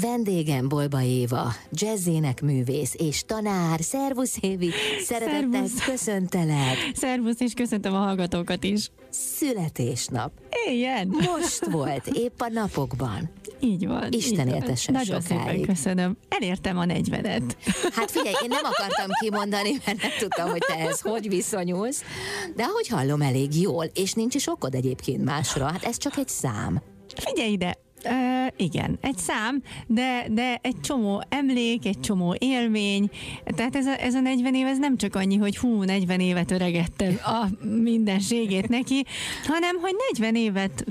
[0.00, 3.80] Vendégem Bolba Éva, jazzének művész és tanár.
[3.80, 5.84] Szervusz Évi, szeretettel Szervusz.
[5.84, 6.76] köszöntelek.
[6.94, 8.90] Szervusz, és köszöntöm a hallgatókat is.
[9.10, 10.32] Születésnap.
[10.66, 11.08] Éljen!
[11.08, 13.30] Most volt, épp a napokban.
[13.60, 14.12] Így van.
[14.12, 15.66] Isten éltessen Nagyon szépen sokáig.
[15.66, 16.16] köszönöm.
[16.28, 17.52] Elértem a 40-et.
[17.92, 22.02] Hát figyelj, én nem akartam kimondani, mert nem tudtam, hogy te ehhez hogy viszonyulsz,
[22.56, 26.28] de ahogy hallom, elég jól, és nincs is okod egyébként másra, hát ez csak egy
[26.28, 26.82] szám.
[27.16, 27.84] Figyelj ide!
[28.56, 33.10] Igen, egy szám, de, de egy csomó emlék, egy csomó élmény.
[33.44, 36.50] Tehát ez a, ez a 40 év, ez nem csak annyi, hogy hú, 40 évet
[36.50, 39.04] öregettem a mindenségét neki,
[39.46, 40.84] hanem, hogy 40 évet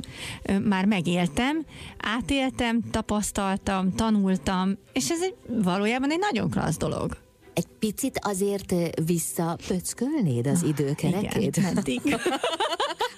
[0.63, 1.65] már megéltem,
[1.97, 7.24] átéltem, tapasztaltam, tanultam, és ez egy, valójában egy nagyon klassz dolog.
[7.55, 8.73] Egy picit azért
[9.05, 11.57] visszapöckölnéd az időkerekét?
[11.57, 12.01] Igen, meddig?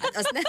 [0.02, 0.44] Hát azt nem...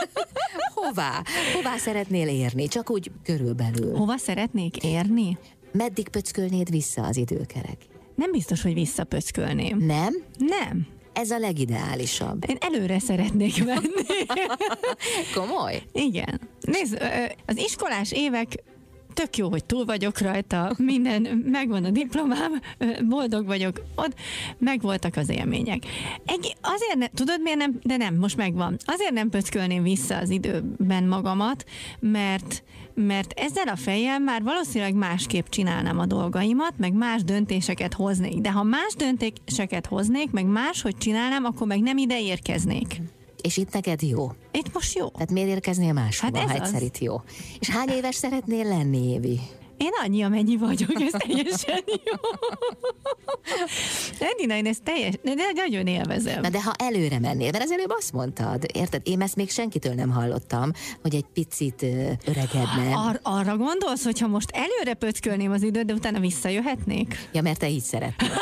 [0.74, 1.23] Hová?
[1.55, 2.66] Hová szeretnél érni?
[2.66, 3.96] Csak úgy körülbelül.
[3.96, 5.38] Hova szeretnék érni?
[5.73, 7.77] Meddig pöckölnéd vissza az időkerek?
[8.15, 9.79] Nem biztos, hogy visszapöckölném.
[9.79, 10.15] Nem?
[10.38, 10.87] Nem.
[11.13, 12.45] Ez a legideálisabb.
[12.48, 14.26] Én előre szeretnék menni.
[15.35, 15.82] Komoly?
[15.93, 16.41] Igen.
[16.60, 17.02] Nézd,
[17.46, 18.63] az iskolás évek
[19.14, 22.60] tök jó, hogy túl vagyok rajta, minden, megvan a diplomám,
[23.09, 24.14] boldog vagyok, ott
[24.59, 25.82] megvoltak az élmények.
[26.24, 28.76] Egy, azért nem, tudod miért nem, de nem, most megvan.
[28.84, 31.64] Azért nem pöckölném vissza az időben magamat,
[32.01, 32.62] mert,
[32.95, 38.40] mert ezzel a fejjel már valószínűleg másképp csinálnám a dolgaimat, meg más döntéseket hoznék.
[38.40, 43.01] De ha más döntéseket hoznék, meg máshogy csinálnám, akkor meg nem ide érkeznék.
[43.43, 44.31] És itt neked jó?
[44.53, 45.09] Itt most jó.
[45.09, 46.69] Tehát miért érkeznél máshova, Hát ez ha az.
[46.69, 47.21] egyszer itt jó?
[47.59, 49.41] És hány éves szeretnél lenni, Évi?
[49.77, 52.15] Én annyi, amennyi vagyok, ez teljesen jó.
[54.19, 56.41] Edina, én ezt teljes, de nagyon élvezem.
[56.41, 59.01] Na de ha előre mennél, mert az előbb azt mondtad, érted?
[59.05, 60.71] Én ezt még senkitől nem hallottam,
[61.03, 61.83] hogy egy picit
[62.25, 62.95] öregedne.
[62.95, 67.28] Ar- arra gondolsz, hogy ha most előre pöckölném az időt, de utána visszajöhetnék?
[67.33, 68.31] Ja, mert te így szeretnél.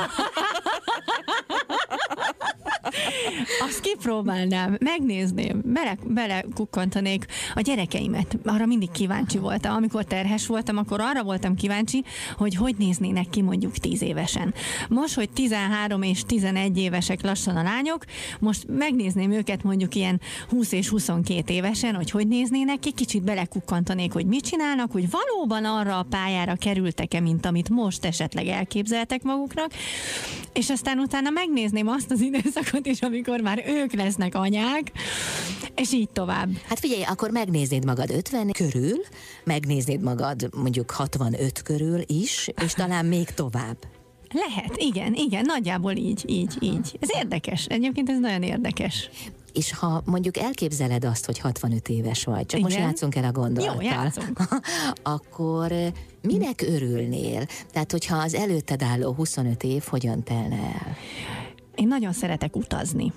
[3.60, 8.38] Azt kipróbálnám, megnézném, bele, belekukkantanék a gyerekeimet.
[8.44, 9.74] Arra mindig kíváncsi voltam.
[9.76, 12.04] Amikor terhes voltam, akkor arra voltam kíváncsi,
[12.36, 14.54] hogy hogy néznének ki mondjuk 10 évesen.
[14.88, 18.04] Most, hogy 13 és 11 évesek lassan a lányok,
[18.40, 24.12] most megnézném őket mondjuk ilyen 20 és 22 évesen, hogy hogy néznének ki, kicsit belekukkantanék,
[24.12, 29.72] hogy mit csinálnak, hogy valóban arra a pályára kerültek-e, mint amit most esetleg elképzeltek maguknak,
[30.52, 34.92] és aztán utána megnézném azt az időszakot is, amikor már ők lesznek anyák,
[35.74, 36.48] és így tovább.
[36.68, 38.96] Hát figyelj, akkor megnéznéd magad 50 körül,
[39.44, 43.76] megnéznéd magad mondjuk 65 körül is, és talán még tovább.
[44.32, 46.96] Lehet, igen, igen, nagyjából így, így, így.
[47.00, 49.10] Ez érdekes, egyébként ez nagyon érdekes.
[49.52, 52.86] És ha mondjuk elképzeled azt, hogy 65 éves vagy, csak most Igen.
[52.86, 54.40] játszunk el a gondolattal, Jó, játszunk.
[55.02, 57.46] akkor eh, minek örülnél?
[57.72, 60.96] Tehát, hogyha az előtted álló 25 év hogyan telne el?
[61.76, 63.12] Én nagyon szeretek utazni.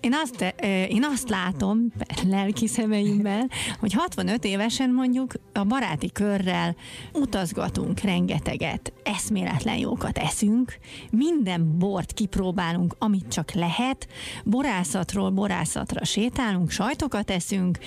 [0.00, 1.92] Én azt, ö, én azt látom
[2.28, 3.48] lelki szemeimmel,
[3.80, 6.76] hogy 65 évesen mondjuk a baráti körrel
[7.12, 10.78] utazgatunk rengeteget, eszméletlen jókat eszünk,
[11.10, 14.08] minden bort kipróbálunk, amit csak lehet,
[14.44, 17.78] borászatról borászatra sétálunk, sajtokat eszünk,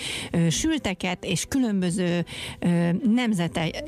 [0.50, 2.26] sülteket és különböző
[3.04, 3.84] nemzetek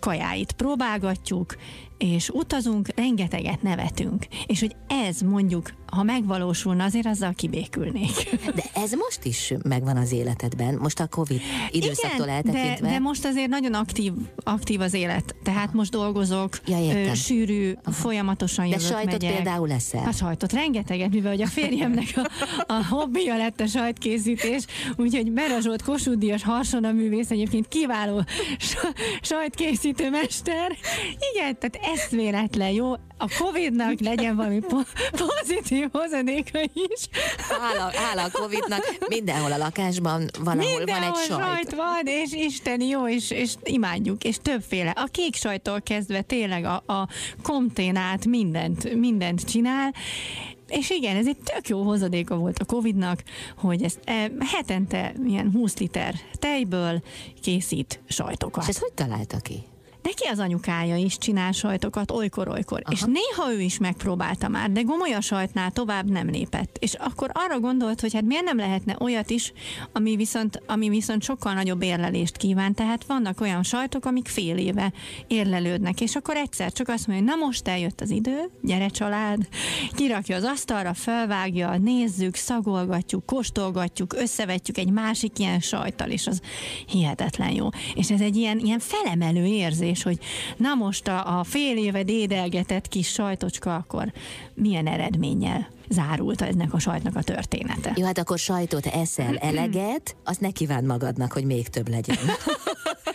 [0.00, 1.56] kajáit próbálgatjuk,
[1.98, 4.26] és utazunk, rengeteget nevetünk.
[4.46, 4.76] És hogy
[5.06, 8.36] ez mondjuk, ha megvalósulna, azért azzal kibékülnék.
[8.54, 11.40] De ez most is megvan az életedben, most a Covid
[11.70, 12.88] időszaktól de, eltekintve.
[12.90, 15.34] de most azért nagyon aktív, aktív az élet.
[15.42, 17.14] Tehát most dolgozok, Ja, értem.
[17.14, 19.34] sűrű, folyamatosan de jövök, sajtot megyek.
[19.34, 20.06] például leszel.
[20.08, 22.30] A sajtot rengeteget, mivel hogy a férjemnek a,
[22.72, 24.64] a hobbija lett a sajtkészítés,
[24.96, 28.22] úgyhogy Berazsolt Kossuth Díjas Harsona művész egyébként kiváló
[28.58, 30.76] sa- sajtkészítő mester.
[31.34, 32.92] Igen, tehát eszméletlen jó.
[33.18, 37.08] A Covid-nak legyen valami po- pozitív hozadéka is.
[37.48, 41.40] Hála, hála a Covid-nak, mindenhol a lakásban valahol van Mindenhol egy sajt.
[41.40, 44.90] sajt van, és Isten jó, és, és imádjuk, és többféle.
[44.90, 47.08] A kék sajttól kezdve tényleg a, a
[47.42, 49.94] komténát, mindent, mindent csinál,
[50.68, 53.22] és igen, ez egy tök jó hozadéka volt a Covidnak,
[53.56, 57.02] hogy ezt e, hetente ilyen 20 liter tejből
[57.42, 58.62] készít sajtokat.
[58.62, 59.62] És ezt hogy találta ki?
[60.06, 65.20] Neki az anyukája is csinál sajtokat olykor-olykor, és néha ő is megpróbálta már, de gomolya
[65.20, 66.76] sajtnál tovább nem lépett.
[66.80, 69.52] És akkor arra gondolt, hogy hát miért nem lehetne olyat is,
[69.92, 72.74] ami viszont, ami viszont sokkal nagyobb érlelést kíván.
[72.74, 74.92] Tehát vannak olyan sajtok, amik fél éve
[75.26, 79.48] érlelődnek, és akkor egyszer csak azt mondja, hogy na most eljött az idő, gyere család,
[79.94, 86.40] kirakja az asztalra, felvágja, nézzük, szagolgatjuk, kóstolgatjuk, összevetjük egy másik ilyen sajttal, és az
[86.86, 87.68] hihetetlen jó.
[87.94, 90.18] És ez egy ilyen, ilyen felemelő érzés és hogy
[90.56, 94.12] na most a, a fél éve dédelgetett kis sajtocska, akkor
[94.54, 97.92] milyen eredménnyel zárult ennek a sajtnak a története.
[97.96, 102.16] Jó, hát akkor sajtot eszel eleget, azt ne kívánt magadnak, hogy még több legyen.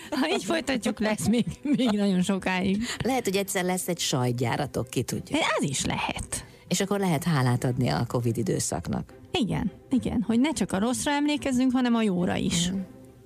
[0.09, 2.83] Ha így folytatjuk, lesz még, még nagyon sokáig.
[3.03, 5.37] Lehet, hogy egyszer lesz egy sajtgyáratok, ki tudja.
[5.37, 6.45] Ez is lehet.
[6.67, 9.13] És akkor lehet hálát adni a Covid időszaknak.
[9.31, 12.71] Igen, igen, hogy ne csak a rosszra emlékezzünk, hanem a jóra is.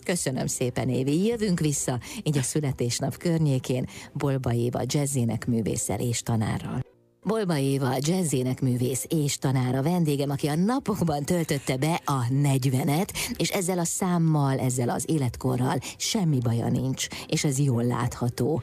[0.05, 1.25] Köszönöm szépen, Évi.
[1.25, 6.94] Jövünk vissza, így a születésnap környékén, Bolba Éva jazzének művésszel és tanárral.
[7.27, 13.49] Bolba Éva, jazzének művész és tanára vendégem, aki a napokban töltötte be a 40-et, és
[13.49, 18.61] ezzel a számmal, ezzel az életkorral semmi baja nincs, és ez jól látható.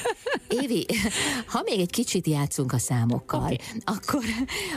[0.62, 0.86] Évi,
[1.46, 3.58] ha még egy kicsit játszunk a számokkal, okay.
[3.84, 4.22] akkor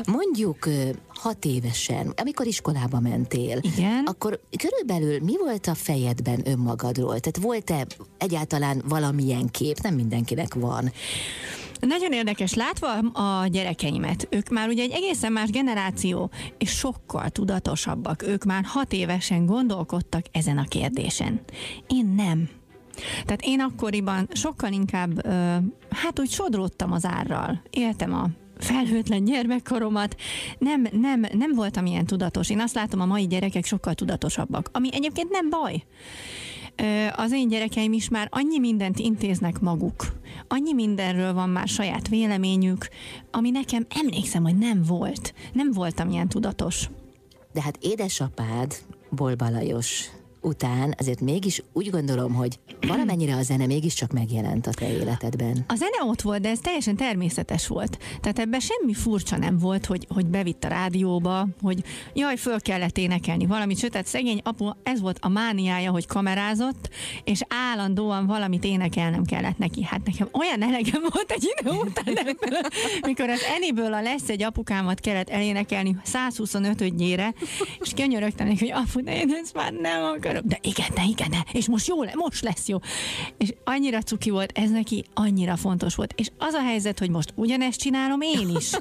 [0.05, 0.69] mondjuk
[1.07, 4.03] hat évesen, amikor iskolába mentél, Igen.
[4.05, 7.19] akkor körülbelül mi volt a fejedben önmagadról?
[7.19, 7.85] Tehát volt-e
[8.17, 9.79] egyáltalán valamilyen kép?
[9.79, 10.91] Nem mindenkinek van.
[11.79, 14.27] Nagyon érdekes látva a gyerekeimet.
[14.31, 18.27] Ők már ugye egy egészen más generáció, és sokkal tudatosabbak.
[18.27, 21.41] Ők már hat évesen gondolkodtak ezen a kérdésen.
[21.87, 22.49] Én nem.
[23.25, 25.27] Tehát én akkoriban sokkal inkább,
[25.89, 27.61] hát úgy sodródtam az árral.
[27.69, 30.15] Éltem a felhőtlen gyermekkoromat,
[30.57, 32.49] nem, nem, nem voltam ilyen tudatos.
[32.49, 35.83] Én azt látom, a mai gyerekek sokkal tudatosabbak, ami egyébként nem baj.
[37.15, 40.13] Az én gyerekeim is már annyi mindent intéznek maguk,
[40.47, 42.87] annyi mindenről van már saját véleményük,
[43.31, 45.33] ami nekem emlékszem, hogy nem volt.
[45.53, 46.89] Nem voltam ilyen tudatos.
[47.53, 48.75] De hát édesapád,
[49.09, 50.09] Bolba Lajos
[50.47, 55.63] után azért mégis úgy gondolom, hogy valamennyire a zene mégiscsak megjelent a te életedben.
[55.67, 57.97] A zene ott volt, de ez teljesen természetes volt.
[58.21, 61.83] Tehát ebben semmi furcsa nem volt, hogy, hogy bevitt a rádióba, hogy
[62.13, 66.89] jaj, föl kellett énekelni valamit, sőt, tehát szegény apu, ez volt a mániája, hogy kamerázott,
[67.23, 69.83] és állandóan valamit énekelnem kellett neki.
[69.83, 72.59] Hát nekem olyan elegem volt egy idő után ebből,
[73.01, 77.33] mikor az Eniből a lesz egy apukámat kellett elénekelni 125-ödjére,
[77.79, 80.36] és könyörögtem neki, hogy apu, de én ezt már nem akarom.
[80.43, 81.45] De igen, de igen, de.
[81.51, 82.77] És most jó, le, most lesz jó.
[83.37, 86.13] És annyira cuki volt, ez neki annyira fontos volt.
[86.15, 88.71] És az a helyzet, hogy most ugyanezt csinálom én is.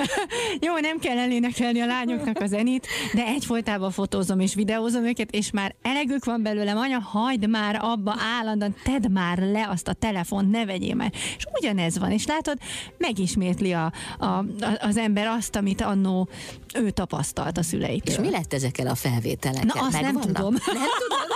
[0.66, 5.50] jó, nem kell elénekelni a lányoknak a zenét, de egyfolytában fotózom és videózom őket, és
[5.50, 10.50] már elegük van belőlem, anya, hagyd már abba állandóan, tedd már le azt a telefont,
[10.50, 11.12] ne vegyél már.
[11.36, 12.58] És ugyanez van, és látod,
[12.98, 14.44] megismétli a, a, a,
[14.80, 16.28] az ember azt, amit annó
[16.74, 18.14] ő tapasztalt a szüleitől.
[18.14, 19.70] És mi lett ezekkel a felvételekkel?
[19.74, 20.34] Na, azt nem Megvannak?
[20.34, 20.54] tudom.
[20.66, 21.28] Nem tudom.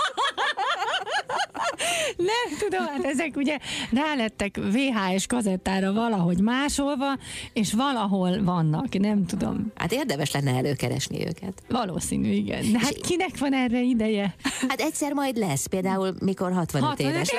[2.17, 3.57] Nem tudom, hát ezek ugye
[3.91, 7.17] rálettek VHS kazettára valahogy másolva,
[7.53, 9.71] és valahol vannak, nem tudom.
[9.75, 11.53] Hát érdemes lenne előkeresni őket.
[11.69, 12.71] Valószínű, igen.
[12.71, 14.35] De hát kinek van erre ideje?
[14.69, 17.29] Hát egyszer majd lesz, például mikor 65, 65 éves.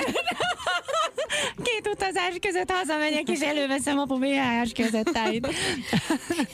[1.62, 5.46] Két utazás között hazamegyek, és előveszem apu VHS kazettáit.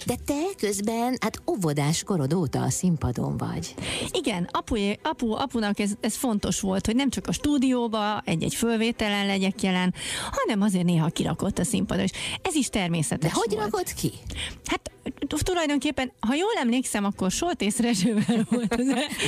[0.07, 3.75] De te közben, hát óvodás korod óta a színpadon vagy.
[4.13, 9.27] Igen, apu, apu, apunak ez, ez fontos volt, hogy nem csak a stúdióba, egy-egy fölvételen
[9.27, 9.95] legyek jelen,
[10.31, 12.11] hanem azért néha kirakott a színpadon, és
[12.43, 13.65] ez is természetes De hogy volt.
[13.65, 14.13] rakod ki?
[14.65, 14.91] Hát
[15.29, 18.77] tulajdonképpen, ha jól emlékszem, akkor Soltész Rezsővel volt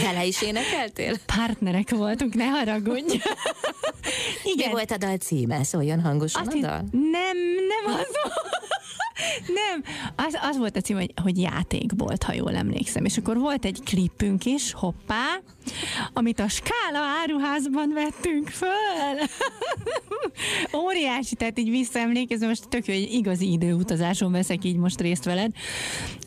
[0.02, 1.16] Vele is énekeltél?
[1.36, 3.20] partnerek voltunk, ne haragudj.
[4.44, 5.64] Mi Igen, volt a dal címe?
[5.64, 6.84] Szóljon hangosan azt a dal?
[6.90, 7.36] nem,
[7.69, 8.34] nem az volt.
[9.46, 9.82] Nem,
[10.16, 13.04] az, az volt a cím, hogy, hogy játékbolt, ha jól emlékszem.
[13.04, 15.40] És akkor volt egy klipünk is, hoppá,
[16.12, 19.28] amit a Skála áruházban vettünk föl.
[20.84, 25.52] Óriási, tehát így visszaemlékezem, most tök jó, hogy igazi időutazáson veszek így most részt veled.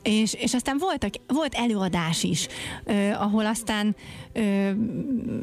[0.04, 2.48] És, és aztán voltak, volt előadás is,
[2.84, 3.96] eh, ahol aztán
[4.34, 4.72] eh,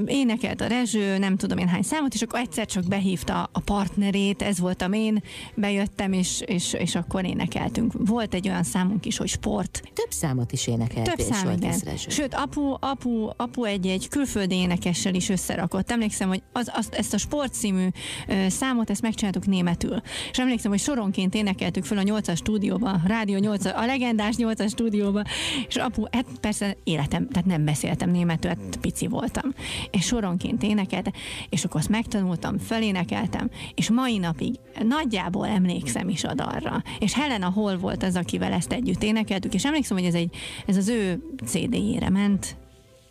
[0.06, 4.42] énekelt a Rezső, nem tudom én hány számot, és akkor egyszer csak behívta a partnerét,
[4.42, 5.22] ez voltam én,
[5.54, 7.92] bejöttem, és, és, és akkor énekeltünk.
[7.98, 11.14] Volt egy olyan számunk is, hogy sport, Több számot is énekeltél.
[11.14, 11.96] több szám, igen.
[11.96, 15.90] Sőt, apu, apu, apu egy, egy külföldi énekessel is összerakott.
[15.90, 17.86] Emlékszem, hogy az, az, ezt a sport című
[18.28, 20.02] ö, számot, ezt megcsináltuk németül.
[20.30, 24.70] És emlékszem, hogy soronként énekeltük föl a 8-as stúdióba, a Rádió 8 a legendás 8-as
[24.70, 25.22] stúdióba,
[25.68, 29.54] és apu, hát persze életem, tehát nem beszéltem németül, hát pici voltam.
[29.90, 31.12] És soronként énekelte,
[31.48, 36.82] és akkor azt megtanultam, felénekeltem, és mai napig nagyjából emlékszem is a dalra.
[36.98, 40.34] És Helena Hall volt az, akivel ezt együtt énekeltük, és emlékszem, hogy ez, egy,
[40.66, 42.56] ez az ő CD-jére ment,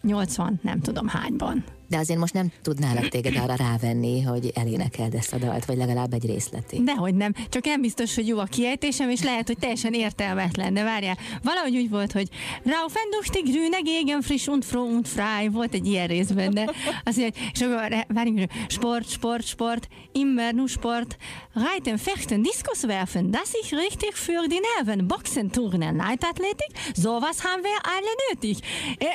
[0.01, 1.63] 80, nem tudom hányban.
[1.87, 6.13] De azért most nem tudnálak téged arra rávenni, hogy elénekeld ezt a dalt, vagy legalább
[6.13, 6.83] egy részletét.
[6.83, 7.33] Dehogy nem.
[7.49, 10.73] Csak nem biztos, hogy jó a kiejtésem, és lehet, hogy teljesen értelmetlen.
[10.73, 12.27] De várjál, valahogy úgy volt, hogy
[12.63, 15.47] Raufen durch die grüne Gegend frisch und froh und frei.
[15.47, 16.73] Volt egy ilyen rész benne.
[17.03, 21.17] Azt mondja, és akkor várjunk, sport, sport, sport, immer nur sport,
[21.53, 27.63] reiten, fechten, Diskus werfen, das ich richtig für die Nerven, boxen, turnen, Leichtathletik, sowas haben
[27.63, 28.57] wir alle nötig.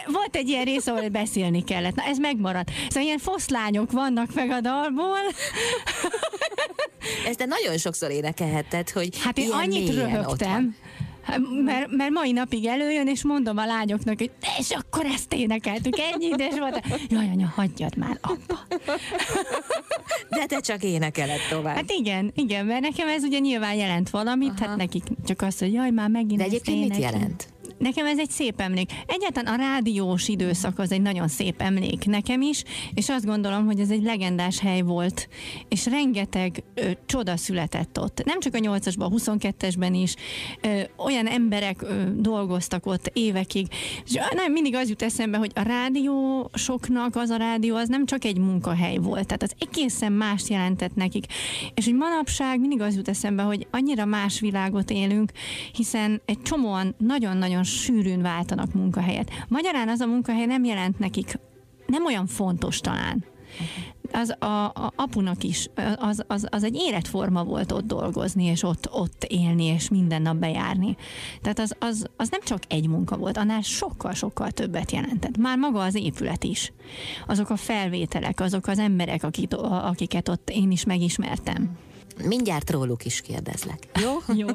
[0.07, 1.95] Volt egy ilyen rész, ahol beszélni kellett.
[1.95, 2.19] Na, ez
[2.67, 2.93] megmaradt.
[2.93, 5.19] Szóval ilyen foszlányok vannak meg a dalból.
[7.27, 10.77] Ezt te nagyon sokszor énekelhetted, hogy Hát én annyit röhögtem.
[11.23, 15.99] Hát, mert, mert mai napig előjön, és mondom a lányoknak, hogy és akkor ezt énekeltük,
[15.99, 16.87] ennyi idős volt.
[17.09, 18.59] Jaj, anya, hagyjad már abba.
[20.37, 21.75] De te csak énekeled tovább.
[21.75, 24.67] Hát igen, igen, mert nekem ez ugye nyilván jelent valamit, Aha.
[24.67, 27.49] hát nekik csak az, hogy jaj, már megint De egyébként mit jelent?
[27.83, 28.91] Nekem ez egy szép emlék.
[29.07, 32.63] Egyáltalán a rádiós időszak az egy nagyon szép emlék nekem is,
[32.95, 35.29] és azt gondolom, hogy ez egy legendás hely volt,
[35.69, 38.23] és rengeteg ö, csoda született ott.
[38.25, 40.15] Nem csak a 8-asban, a 22-esben is.
[40.61, 43.67] Ö, olyan emberek ö, dolgoztak ott évekig.
[44.05, 48.25] És nem, mindig az jut eszembe, hogy a rádiósoknak az a rádió az nem csak
[48.25, 51.25] egy munkahely volt, tehát az egészen más jelentett nekik.
[51.75, 55.33] És hogy manapság mindig az jut eszembe, hogy annyira más világot élünk,
[55.73, 59.31] hiszen egy csomóan nagyon-nagyon sűrűn váltanak munkahelyet.
[59.49, 61.39] Magyarán az a munkahely nem jelent nekik,
[61.87, 63.25] nem olyan fontos talán.
[64.13, 68.89] Az a, a apunak is, az, az, az egy életforma volt ott dolgozni, és ott,
[68.91, 70.97] ott élni, és minden nap bejárni.
[71.43, 75.37] Tehát az, az, az nem csak egy munka volt, annál sokkal-sokkal többet jelentett.
[75.37, 76.73] Már maga az épület is.
[77.27, 81.77] Azok a felvételek, azok az emberek, akik, akiket ott én is megismertem.
[82.25, 83.79] Mindjárt róluk is kérdezlek.
[84.01, 84.35] Jó?
[84.35, 84.49] Jó.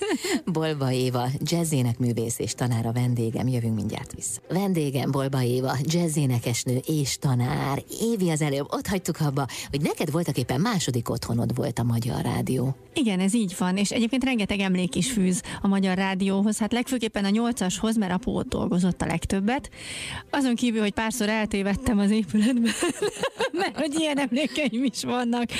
[0.58, 4.40] Bolba Éva, jazzének művész és tanára vendégem, jövünk mindjárt vissza.
[4.48, 7.82] Vendégem Bolba Éva, jazzénekesnő és tanár.
[8.00, 12.22] Évi az előbb ott hagytuk abba, hogy neked voltak éppen második otthonod volt a Magyar
[12.22, 12.76] Rádió.
[12.94, 17.24] Igen, ez így van, és egyébként rengeteg emlék is fűz a Magyar Rádióhoz, hát legfőképpen
[17.24, 19.70] a nyolcashoz, mert apu ott dolgozott a legtöbbet.
[20.30, 22.72] Azon kívül, hogy párszor eltévedtem az épületben,
[23.58, 25.50] mert hogy ilyen emlékeim is vannak.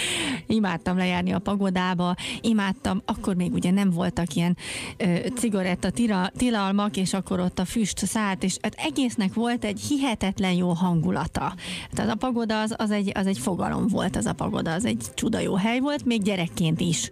[0.47, 4.57] Imádtam lejárni a pagodába, imádtam, akkor még ugye nem voltak ilyen
[4.97, 9.81] ö, cigaretta tira, tilalmak, és akkor ott a füst szállt, és hát egésznek volt egy
[9.81, 11.55] hihetetlen jó hangulata.
[11.93, 15.05] Tehát a pagoda az, az, egy, az egy fogalom volt, az a pagoda, az egy
[15.15, 17.11] csuda jó hely volt, még gyerekként is.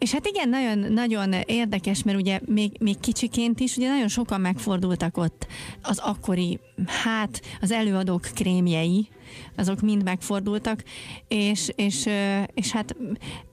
[0.00, 4.40] És hát igen, nagyon, nagyon érdekes, mert ugye még, még kicsiként is, ugye nagyon sokan
[4.40, 5.46] megfordultak ott
[5.82, 9.08] az akkori, hát az előadók krémjei,
[9.56, 10.82] azok mind megfordultak,
[11.28, 12.08] és, és,
[12.54, 12.96] és hát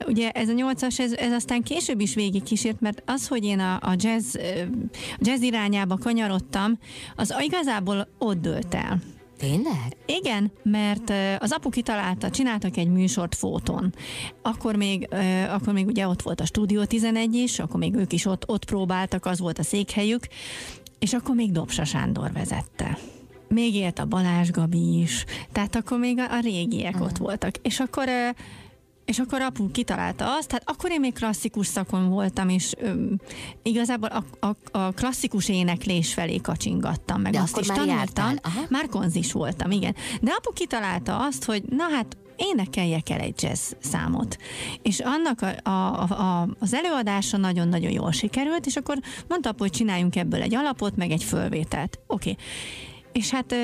[0.06, 3.60] ugye ez a nyolcas, ez, ez aztán később is végig kísért, mert az, hogy én
[3.60, 4.36] a, a jazz,
[5.18, 6.80] jazz irányába kanyarodtam,
[7.16, 9.02] az igazából ott dőlt el.
[9.38, 9.98] Tényleg?
[10.06, 13.94] Igen, mert az apu kitalálta, csináltak egy műsort Fóton.
[14.42, 15.08] Akkor még,
[15.50, 18.66] akkor még ugye ott volt a Stúdió 11 is, akkor még ők is ott, ott
[18.66, 20.28] próbáltak, az volt a székhelyük,
[21.00, 22.98] és akkor még Dobsa Sándor vezette
[23.50, 27.08] még élt a Balázs Gabi is, tehát akkor még a, a régiek uh-huh.
[27.08, 27.56] ott voltak.
[27.62, 28.10] És akkor
[29.08, 33.20] és akkor apu kitalálta azt, hát akkor én még klasszikus szakon voltam, és öm,
[33.64, 38.36] igazából a, a, a klasszikus éneklés felé kacsingattam, meg De azt is már tanultam.
[38.70, 39.96] Már konzis voltam, igen.
[40.22, 44.38] De apu kitalálta azt, hogy na hát énekeljek el egy jazz számot.
[44.82, 50.16] És annak a, a, a, az előadása nagyon-nagyon jól sikerült, és akkor mondta, hogy csináljunk
[50.16, 52.00] ebből egy alapot, meg egy fölvételt.
[52.08, 52.30] Oké.
[52.30, 52.44] Okay.
[53.12, 53.56] És hát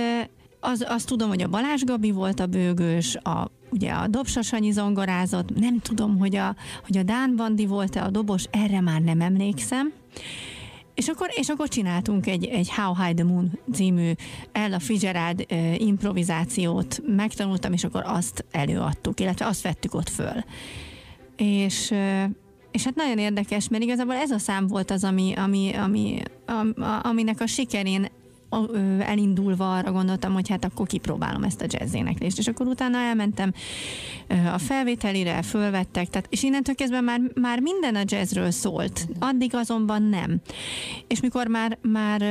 [0.59, 5.59] az, azt tudom, hogy a Balázs Gabi volt a bőgős, a, ugye a Dobsasanyi zongorázott,
[5.59, 9.93] nem tudom, hogy a, hogy a Dán Bandi volt-e a dobos, erre már nem emlékszem.
[10.93, 14.11] És akkor, és akkor csináltunk egy, egy How High the Moon című
[14.51, 20.43] Ella Fitzgerald uh, improvizációt, megtanultam, és akkor azt előadtuk, illetve azt vettük ott föl.
[21.35, 22.23] És uh,
[22.73, 26.21] és hát nagyon érdekes, mert igazából ez a szám volt az, ami, ami, ami,
[27.01, 28.07] aminek a sikerén
[28.99, 33.53] elindulva arra gondoltam, hogy hát akkor kipróbálom ezt a jazz éneklést, és akkor utána elmentem
[34.53, 40.03] a felvételire, fölvettek, tehát, és innentől kezdve már, már minden a jazzről szólt, addig azonban
[40.03, 40.41] nem.
[41.07, 42.21] És mikor már, már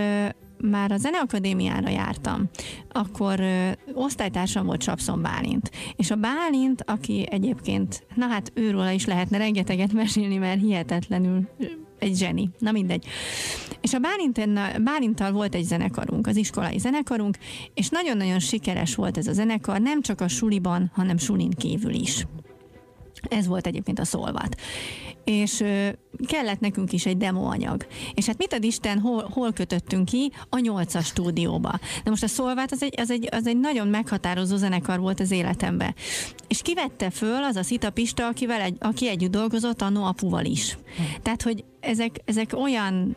[0.70, 2.48] már a Zeneakadémiára jártam,
[2.92, 5.70] akkor ö, osztálytársam volt Sapszon Bálint.
[5.96, 11.48] És a Bálint, aki egyébként, na hát őről is lehetne rengeteget mesélni, mert hihetetlenül
[12.02, 12.50] egy zseni.
[12.58, 13.06] Na mindegy.
[13.80, 13.98] És a
[14.82, 17.36] Bálintal volt egy zenekarunk, az iskolai zenekarunk,
[17.74, 22.26] és nagyon-nagyon sikeres volt ez a zenekar, nem csak a suliban, hanem sulin kívül is.
[23.28, 24.60] Ez volt egyébként a szolvat.
[25.24, 25.64] És
[26.26, 27.86] kellett nekünk is egy demoanyag.
[28.14, 30.32] És hát mit ad Isten, hol, hol kötöttünk ki?
[30.48, 31.78] A nyolcas stúdióba.
[32.04, 35.30] De most a Szolvát az egy, az, egy, az egy nagyon meghatározó zenekar volt az
[35.30, 35.94] életemben.
[36.48, 40.78] És kivette föl az a Szita Pista, akivel egy, aki együtt dolgozott a apuval is.
[41.22, 43.16] Tehát, hogy ezek, ezek olyan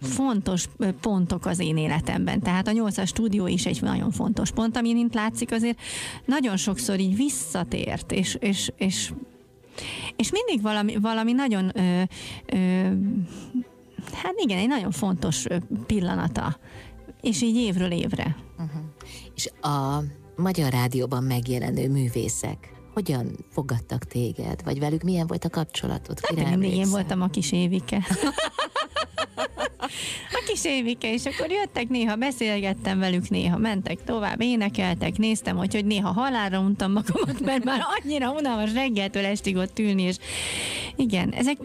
[0.00, 0.68] fontos
[1.00, 2.40] pontok az én életemben.
[2.40, 5.80] Tehát a nyolcas stúdió is egy nagyon fontos pont, ami mint látszik azért
[6.24, 9.10] nagyon sokszor így visszatért, és, és, és
[10.16, 12.02] és mindig valami, valami nagyon, ö,
[12.46, 12.56] ö,
[14.12, 15.44] hát igen, egy nagyon fontos
[15.86, 16.58] pillanata,
[17.20, 18.36] és így évről évre.
[18.58, 18.80] Uh-huh.
[19.34, 20.02] És a
[20.36, 26.18] Magyar Rádióban megjelenő művészek, hogyan fogadtak téged, vagy velük milyen volt a kapcsolatod?
[26.22, 28.06] Hát mindig én voltam a kis évike.
[30.32, 35.74] a kis évike, és akkor jöttek, néha beszélgettem velük, néha mentek tovább, énekeltek, néztem, hogy,
[35.74, 40.16] hogy néha halálra untam magamat, mert már annyira unalmas reggeltől estig ott ülni, és
[40.96, 41.56] igen, ezek,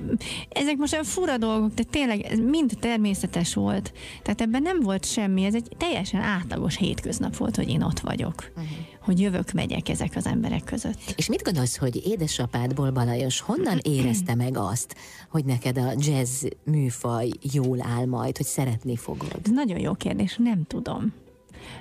[0.49, 3.93] ezek most olyan fura dolgok, de tényleg ez mind természetes volt.
[4.23, 8.51] Tehát ebben nem volt semmi, ez egy teljesen átlagos hétköznap volt, hogy én ott vagyok.
[8.55, 8.69] Uh-huh.
[9.01, 11.13] Hogy jövök, megyek ezek az emberek között.
[11.15, 14.95] És mit gondolsz, hogy édesapád Bolbalajos honnan érezte meg azt,
[15.29, 19.39] hogy neked a jazz műfaj jól áll majd, hogy szeretni fogod?
[19.43, 21.13] Ez nagyon jó kérdés, nem tudom.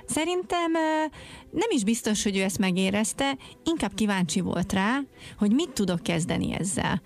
[0.05, 0.71] Szerintem
[1.51, 4.99] nem is biztos, hogy ő ezt megérezte, inkább kíváncsi volt rá,
[5.37, 7.01] hogy mit tudok kezdeni ezzel.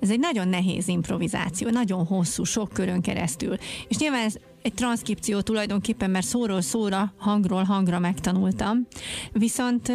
[0.00, 3.56] Ez egy nagyon nehéz improvizáció, nagyon hosszú, sok körön keresztül.
[3.88, 8.86] És nyilván ez egy transzkripció tulajdonképpen, mert szóról szóra, hangról hangra megtanultam.
[9.32, 9.88] Viszont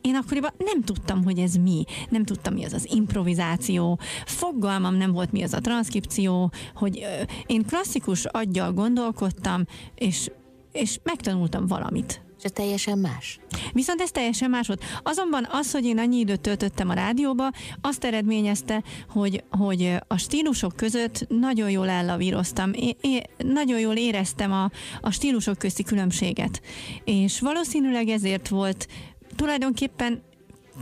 [0.00, 1.84] én akkoriban nem tudtam, hogy ez mi.
[2.08, 3.98] Nem tudtam, mi az az improvizáció.
[4.26, 7.06] Fogalmam nem volt, mi az a transzkripció, hogy
[7.46, 10.30] én klasszikus aggyal gondolkodtam, és,
[10.72, 13.38] és megtanultam valamit ez teljesen más.
[13.72, 14.84] Viszont ez teljesen más volt.
[15.02, 20.76] Azonban az, hogy én annyi időt töltöttem a rádióba, azt eredményezte, hogy, hogy a stílusok
[20.76, 22.70] között nagyon jól ellavíroztam.
[22.72, 24.70] Én, én nagyon jól éreztem a,
[25.00, 26.60] a stílusok közti különbséget.
[27.04, 28.88] És valószínűleg ezért volt
[29.36, 30.22] tulajdonképpen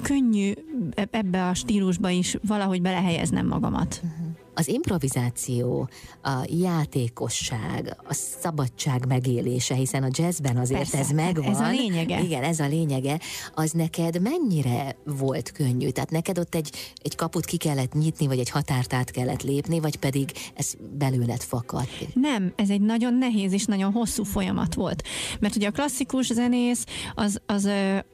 [0.02, 0.52] könnyű
[0.95, 4.00] e-, ebbe a stílusba is valahogy belehelyeznem magamat.
[4.04, 5.88] Uh-huh az improvizáció,
[6.23, 11.44] a játékosság, a szabadság megélése, hiszen a jazzben azért Persze, ez megvan.
[11.44, 12.21] Ez a lényege.
[12.21, 13.21] Igen, ez a lényege.
[13.54, 15.88] Az neked mennyire volt könnyű?
[15.88, 16.71] Tehát neked ott egy,
[17.02, 21.40] egy kaput ki kellett nyitni, vagy egy határt át kellett lépni, vagy pedig ez belőled
[21.40, 22.14] fakadt?
[22.14, 25.03] Nem, ez egy nagyon nehéz és nagyon hosszú folyamat volt.
[25.40, 27.68] Mert ugye a klasszikus zenész az, az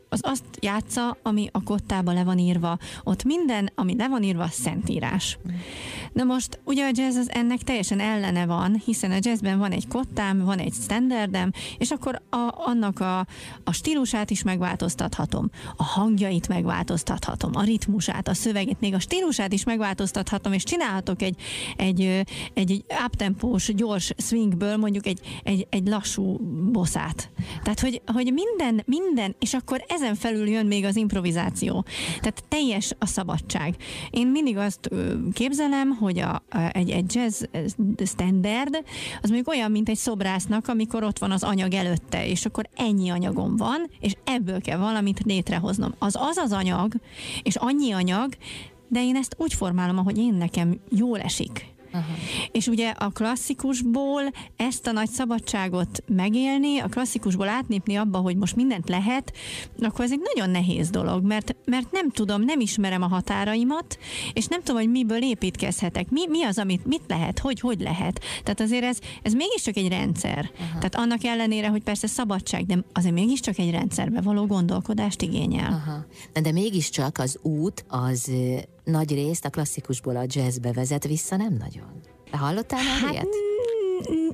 [0.08, 2.78] az azt játsza, ami a kottába le van írva.
[3.04, 5.38] Ott minden, ami le van írva, szentírás.
[6.12, 9.88] Na most ugye a jazz az ennek teljesen ellene van, hiszen a jazzben van egy
[9.88, 13.18] kottám, van egy standardem, és akkor a, annak a,
[13.64, 19.64] a stílusát is megváltoztathatom, a hangjait megváltoztathatom, a ritmusát, a szövegét, még a stílusát is
[19.64, 21.40] megváltoztathatom, és csinálhatok egy,
[21.76, 26.36] egy, egy, egy uptempós, gyors swingből mondjuk egy, egy, egy lassú
[26.72, 27.30] bosszát.
[27.62, 31.84] Tehát, hogy, hogy minden, minden, és akkor ezen felül jön még az improvizáció.
[32.20, 33.76] Tehát teljes a szabadság.
[34.11, 34.90] Én mindig azt
[35.32, 37.42] képzelem, hogy a, a, egy, egy jazz
[38.04, 38.82] standard
[39.22, 43.08] az mondjuk olyan, mint egy szobrásznak, amikor ott van az anyag előtte, és akkor ennyi
[43.08, 45.94] anyagom van, és ebből kell valamit létrehoznom.
[45.98, 46.94] Az az az anyag,
[47.42, 48.32] és annyi anyag,
[48.88, 51.76] de én ezt úgy formálom, ahogy én nekem jól esik.
[51.92, 52.14] Aha.
[52.53, 54.22] És ugye a klasszikusból
[54.57, 59.33] ezt a nagy szabadságot megélni, a klasszikusból átnépni abba, hogy most mindent lehet,
[59.81, 63.98] akkor ez egy nagyon nehéz dolog, mert, mert nem tudom, nem ismerem a határaimat,
[64.33, 66.11] és nem tudom, hogy miből építkezhetek.
[66.11, 68.20] Mi, mi az, amit mit lehet, hogy hogy lehet.
[68.42, 70.51] Tehát azért ez, ez mégiscsak egy rendszer.
[70.59, 70.79] Aha.
[70.79, 75.72] Tehát annak ellenére, hogy persze szabadság, de azért mégiscsak egy rendszerbe való gondolkodást igényel.
[75.72, 76.07] Aha.
[76.33, 78.31] De, de mégiscsak az út az
[78.88, 82.01] nagy részt a klasszikusból a jazzbe vezet vissza, nem nagyon.
[82.31, 83.29] De hallottál már hát, ilyet?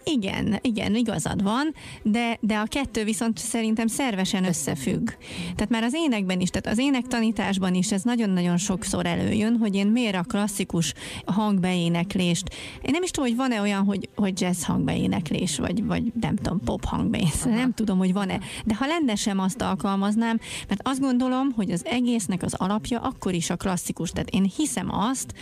[0.04, 5.10] Igen, igen, igazad van, de, de a kettő viszont szerintem szervesen összefügg.
[5.54, 9.86] Tehát már az énekben is, tehát az énektanításban is ez nagyon-nagyon sokszor előjön, hogy én
[9.86, 10.94] miért a klasszikus
[11.26, 16.36] hangbeéneklést, én nem is tudom, hogy van-e olyan, hogy, hogy jazz hangbeéneklés, vagy, vagy nem
[16.36, 21.00] tudom, pop hangbeéneklés, nem tudom, hogy van-e, de ha lenne sem azt alkalmaznám, mert azt
[21.00, 25.34] gondolom, hogy az egésznek az alapja akkor is a klasszikus, tehát én hiszem azt,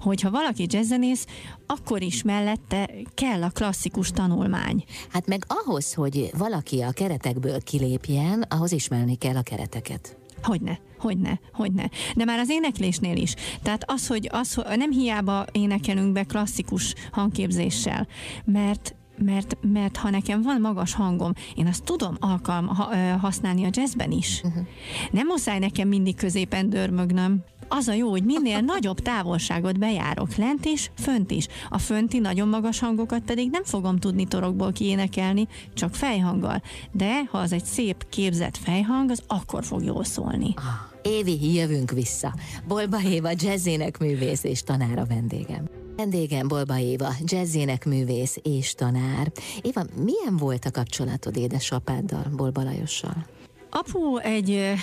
[0.00, 1.26] hogy ha valaki jazzzenész,
[1.66, 4.84] akkor is mellette kell a klasszikus tanulmány.
[5.08, 10.16] Hát meg ahhoz, hogy valaki a keretekből kilépjen, ahhoz ismerni kell a kereteket.
[10.42, 11.90] Hogyne, hogyne, hogyne.
[12.16, 13.34] De már az éneklésnél is.
[13.62, 18.06] Tehát az, hogy, az, hogy nem hiába énekelünk be klasszikus hangképzéssel,
[18.44, 18.92] mert
[19.24, 24.10] mert, mert ha nekem van magas hangom, én azt tudom alkalm, ha, használni a jazzben
[24.10, 24.40] is.
[24.44, 24.66] Uh-huh.
[25.10, 30.64] Nem muszáj nekem mindig középen dörmögnöm, az a jó, hogy minél nagyobb távolságot bejárok lent
[30.64, 31.46] is, fönt is.
[31.68, 36.62] A fönti nagyon magas hangokat pedig nem fogom tudni torokból kiénekelni, csak fejhanggal.
[36.92, 40.54] De ha az egy szép képzett fejhang, az akkor fog jól szólni.
[41.02, 42.34] Évi, jövünk vissza.
[42.66, 45.64] Bolba Éva, jazzének művész és tanára vendégem.
[45.96, 49.32] Vendégem Bolba Éva, jazzének művész és tanár.
[49.62, 53.26] Éva, milyen volt a kapcsolatod édesapáddal, Bolba Lajossal?
[53.70, 54.74] Apu egy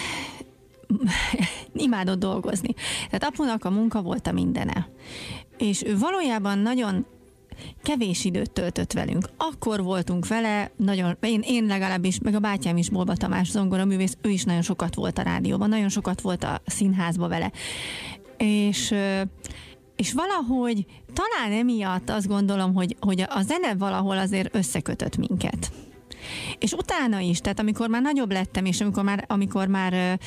[1.74, 2.74] imádott dolgozni.
[3.10, 4.90] Tehát apunak a munka volt a mindene.
[5.58, 7.06] És ő valójában nagyon
[7.84, 9.30] kevés időt töltött velünk.
[9.38, 13.52] Akkor voltunk vele, nagyon, én, én legalábbis, meg a bátyám is, Bolba Tamás
[13.86, 17.52] művész, ő is nagyon sokat volt a rádióban, nagyon sokat volt a színházban vele.
[18.38, 18.94] És
[19.96, 25.72] és valahogy talán emiatt azt gondolom, hogy, hogy a zene valahol azért összekötött minket.
[26.60, 30.20] És utána is, tehát amikor már nagyobb lettem, és amikor már, amikor már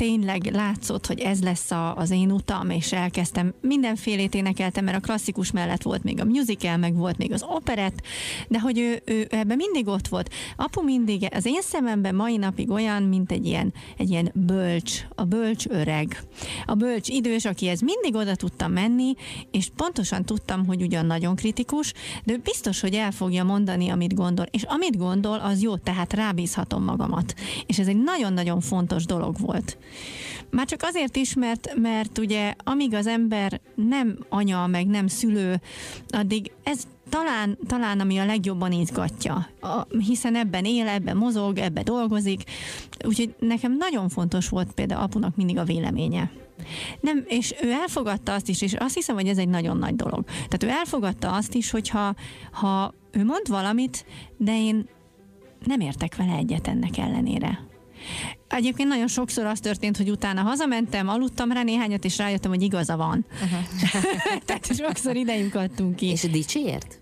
[0.00, 5.00] tényleg látszott, hogy ez lesz a, az én utam, és elkezdtem, mindenfélét énekeltem, mert a
[5.00, 8.02] klasszikus mellett volt még a musical, meg volt még az operett,
[8.48, 10.30] de hogy ő, ő ebben mindig ott volt.
[10.56, 15.24] Apu mindig, az én szememben mai napig olyan, mint egy ilyen, egy ilyen bölcs, a
[15.24, 16.22] bölcs öreg.
[16.66, 19.14] A bölcs idős, akihez mindig oda tudtam menni,
[19.50, 21.92] és pontosan tudtam, hogy ugyan nagyon kritikus,
[22.24, 24.46] de biztos, hogy el fogja mondani, amit gondol.
[24.50, 27.34] És amit gondol, az jó, tehát rábízhatom magamat.
[27.66, 29.78] És ez egy nagyon-nagyon fontos dolog volt.
[30.50, 35.60] Már csak azért is, mert, mert ugye amíg az ember nem anya, meg nem szülő,
[36.08, 41.84] addig ez talán, talán ami a legjobban izgatja, a, hiszen ebben él, ebben mozog, ebben
[41.84, 42.42] dolgozik,
[43.04, 46.30] úgyhogy nekem nagyon fontos volt például apunak mindig a véleménye.
[47.00, 50.24] Nem, és ő elfogadta azt is, és azt hiszem, hogy ez egy nagyon nagy dolog.
[50.24, 52.14] Tehát ő elfogadta azt is, hogyha
[52.52, 54.04] ha ő mond valamit,
[54.36, 54.88] de én
[55.64, 57.68] nem értek vele egyet ennek ellenére.
[58.48, 62.96] Egyébként nagyon sokszor az történt, hogy utána hazamentem, aludtam rá néhányat, és rájöttem, hogy igaza
[62.96, 63.26] van.
[63.32, 64.40] Uh-huh.
[64.46, 66.06] Tehát sokszor idejünk adtunk ki.
[66.06, 67.00] És dicsért?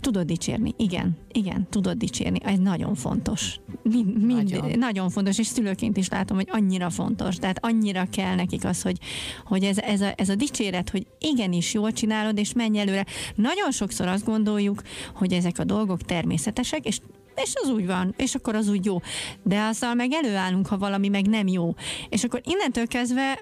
[0.00, 2.38] Tudod dicsérni, igen, igen, tudod dicsérni.
[2.42, 3.60] Ez nagyon fontos.
[3.82, 4.78] Mind, mind, nagyon.
[4.78, 7.36] nagyon fontos, és szülőként is látom, hogy annyira fontos.
[7.36, 8.98] Tehát annyira kell nekik az, hogy,
[9.44, 13.06] hogy ez, ez, a, ez a dicséret, hogy igenis jól csinálod, és menj előre.
[13.34, 14.82] Nagyon sokszor azt gondoljuk,
[15.14, 17.00] hogy ezek a dolgok természetesek, és
[17.42, 19.00] és az úgy van, és akkor az úgy jó.
[19.42, 21.74] De azzal meg előállunk, ha valami meg nem jó.
[22.08, 23.40] És akkor innentől kezdve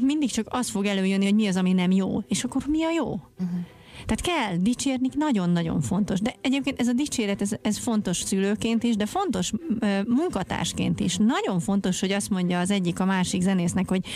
[0.00, 2.22] mindig csak az fog előjönni, hogy mi az, ami nem jó.
[2.28, 3.06] És akkor mi a jó?
[3.06, 3.58] Uh-huh.
[4.06, 6.20] Tehát kell dicsérni, nagyon-nagyon fontos.
[6.20, 11.16] De egyébként ez a dicséret, ez, ez fontos szülőként is, de fontos ö, munkatársként is.
[11.16, 14.06] Nagyon fontos, hogy azt mondja az egyik a másik zenésznek, hogy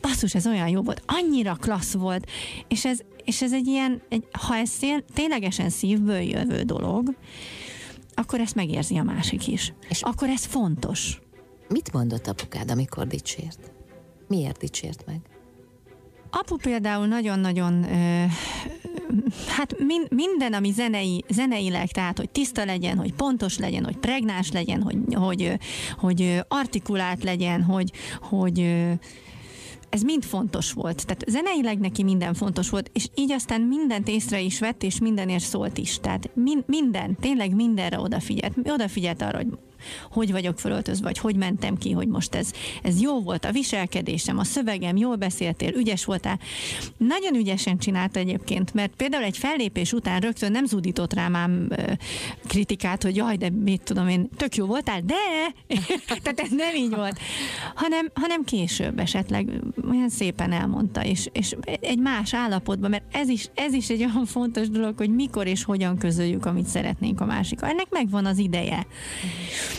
[0.00, 2.30] basszus, ez olyan jó volt, annyira klassz volt.
[2.68, 7.14] És ez, és ez egy ilyen, egy, ha ez szél, ténylegesen szívből jövő dolog,
[8.16, 9.72] akkor ezt megérzi a másik is.
[9.88, 11.20] És akkor ez fontos.
[11.68, 13.72] Mit mondott apukád, amikor dicsért?
[14.28, 15.20] Miért dicsért meg?
[16.30, 17.84] Apu például nagyon-nagyon,
[19.56, 24.52] hát min, minden, ami zenei, zeneileg, tehát hogy tiszta legyen, hogy pontos legyen, hogy pregnás
[24.52, 25.58] legyen, hogy, hogy,
[25.98, 28.76] hogy artikulált legyen, hogy, hogy
[29.88, 31.06] ez mind fontos volt.
[31.06, 35.44] Tehát zeneileg neki minden fontos volt, és így aztán mindent észre is vett, és mindenért
[35.44, 35.98] szólt is.
[36.00, 38.54] Tehát min, minden, tényleg mindenre odafigyelt.
[38.64, 39.48] Odafigyelt arra, hogy
[40.10, 42.50] hogy vagyok fölöltözve, vagy hogy mentem ki, hogy most ez,
[42.82, 46.38] ez jó volt a viselkedésem, a szövegem, jól beszéltél, ügyes voltál.
[46.96, 51.68] Nagyon ügyesen csinálta egyébként, mert például egy fellépés után rögtön nem zúdított rám ám
[52.46, 55.14] kritikát, hogy jaj, de mit tudom én, tök jó voltál, de
[56.22, 57.18] tehát ez nem így volt,
[57.74, 59.48] hanem, hanem később esetleg
[59.90, 64.26] olyan szépen elmondta, és, és egy más állapotban, mert ez is, ez is egy olyan
[64.26, 67.58] fontos dolog, hogy mikor és hogyan közöljük, amit szeretnénk a másik.
[67.62, 68.86] Ennek megvan az ideje.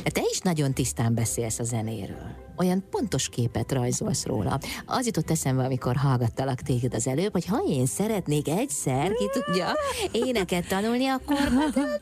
[0.04, 4.60] Te is nagyon tisztán beszélsz a zenéről olyan pontos képet rajzolsz róla.
[4.86, 9.72] Az jutott eszembe, amikor hallgattalak téged az előbb, hogy ha én szeretnék egyszer, ki tudja,
[10.12, 11.38] éneket tanulni, akkor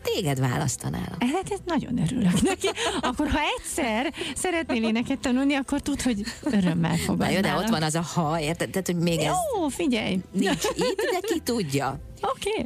[0.02, 1.24] téged választanálak.
[1.24, 2.70] Hát ez nagyon örülök neki.
[3.02, 7.36] Akkor ha egyszer szeretnél éneket tanulni, akkor tud, hogy örömmel fogadnálak.
[7.36, 8.70] jó, de ott van az a ha, érted?
[8.70, 9.36] Tehát, hogy még jó, ez...
[9.56, 10.20] Jó, figyelj!
[10.32, 12.00] Nincs itt, de ki tudja.
[12.22, 12.50] Oké.
[12.50, 12.66] Okay.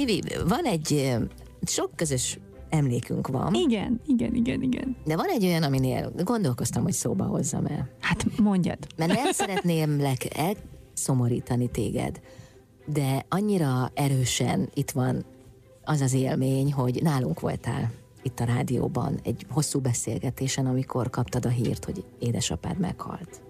[0.00, 1.16] Évi, van egy
[1.66, 2.38] sok közös
[2.70, 3.54] emlékünk van.
[3.54, 4.96] Igen, igen, igen, igen.
[5.04, 7.88] De van egy olyan, aminél gondolkoztam, hogy szóba hozzam el.
[8.00, 8.78] Hát mondjad.
[8.96, 10.00] Mert nem szeretném
[10.34, 12.20] elszomorítani téged,
[12.86, 15.24] de annyira erősen itt van
[15.84, 21.48] az az élmény, hogy nálunk voltál itt a rádióban egy hosszú beszélgetésen, amikor kaptad a
[21.48, 23.40] hírt, hogy édesapád meghalt.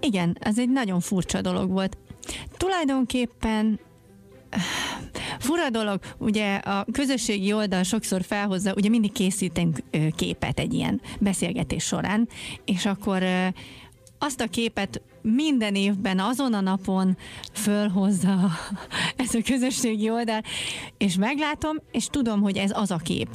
[0.00, 1.96] Igen, ez egy nagyon furcsa dolog volt.
[2.56, 3.80] Tulajdonképpen
[5.46, 9.78] Fura dolog, ugye a közösségi oldal sokszor felhozza, ugye mindig készítünk
[10.16, 12.28] képet egy ilyen beszélgetés során,
[12.64, 13.22] és akkor
[14.18, 17.16] azt a képet minden évben, azon a napon
[17.52, 18.50] fölhozza
[19.26, 20.40] ez a közösségi oldal,
[20.98, 23.28] és meglátom, és tudom, hogy ez az a kép.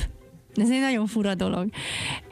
[0.56, 1.70] Ez egy nagyon fura dolog.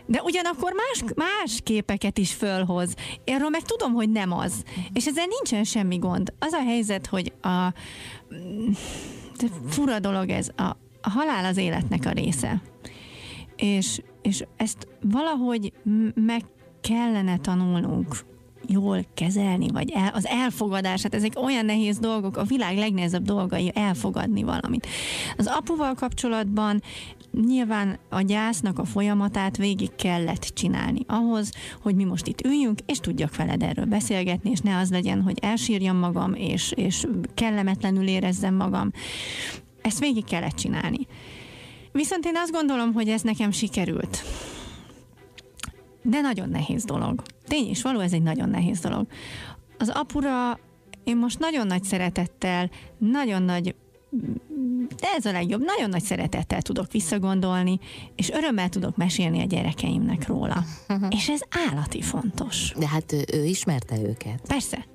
[0.05, 2.93] De ugyanakkor más, más képeket is fölhoz.
[3.23, 4.63] Erről meg tudom, hogy nem az.
[4.93, 6.33] És ezzel nincsen semmi gond.
[6.39, 7.73] Az a helyzet, hogy a
[9.67, 10.49] fura dolog ez.
[10.55, 10.63] A,
[11.01, 12.61] a halál az életnek a része.
[13.55, 15.73] És, és ezt valahogy
[16.15, 16.43] meg
[16.81, 18.15] kellene tanulnunk
[18.67, 23.71] jól kezelni, vagy el, az elfogadás, hát ezek olyan nehéz dolgok, a világ legnehezebb dolgai
[23.75, 24.87] elfogadni valamit.
[25.37, 26.81] Az apuval kapcsolatban
[27.31, 32.99] nyilván a gyásznak a folyamatát végig kellett csinálni ahhoz, hogy mi most itt üljünk, és
[32.99, 38.55] tudjak veled erről beszélgetni, és ne az legyen, hogy elsírjam magam, és, és kellemetlenül érezzem
[38.55, 38.91] magam.
[39.81, 41.07] Ezt végig kellett csinálni.
[41.91, 44.23] Viszont én azt gondolom, hogy ez nekem sikerült.
[46.01, 47.21] De nagyon nehéz dolog.
[47.47, 49.07] Tény is való, ez egy nagyon nehéz dolog.
[49.77, 50.59] Az apura
[51.03, 53.75] én most nagyon nagy szeretettel, nagyon nagy
[54.99, 57.79] de ez a legjobb, nagyon nagy szeretettel tudok visszagondolni,
[58.15, 60.63] és örömmel tudok mesélni a gyerekeimnek róla.
[61.17, 62.73] és ez állati fontos.
[62.77, 64.41] De hát ő, ő ismerte őket.
[64.47, 64.85] Persze.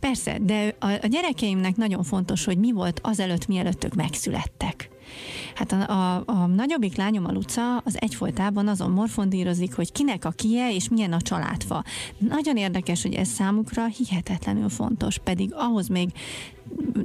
[0.00, 4.90] Persze, de a, a gyerekeimnek nagyon fontos, hogy mi volt azelőtt, mielőtt ők megszülettek.
[5.54, 10.30] Hát a, a, a nagyobbik lányom, a Luca, az egyfolytában azon morfondírozik, hogy kinek a
[10.30, 11.84] kie és milyen a családfa.
[12.18, 16.08] Nagyon érdekes, hogy ez számukra hihetetlenül fontos, pedig ahhoz még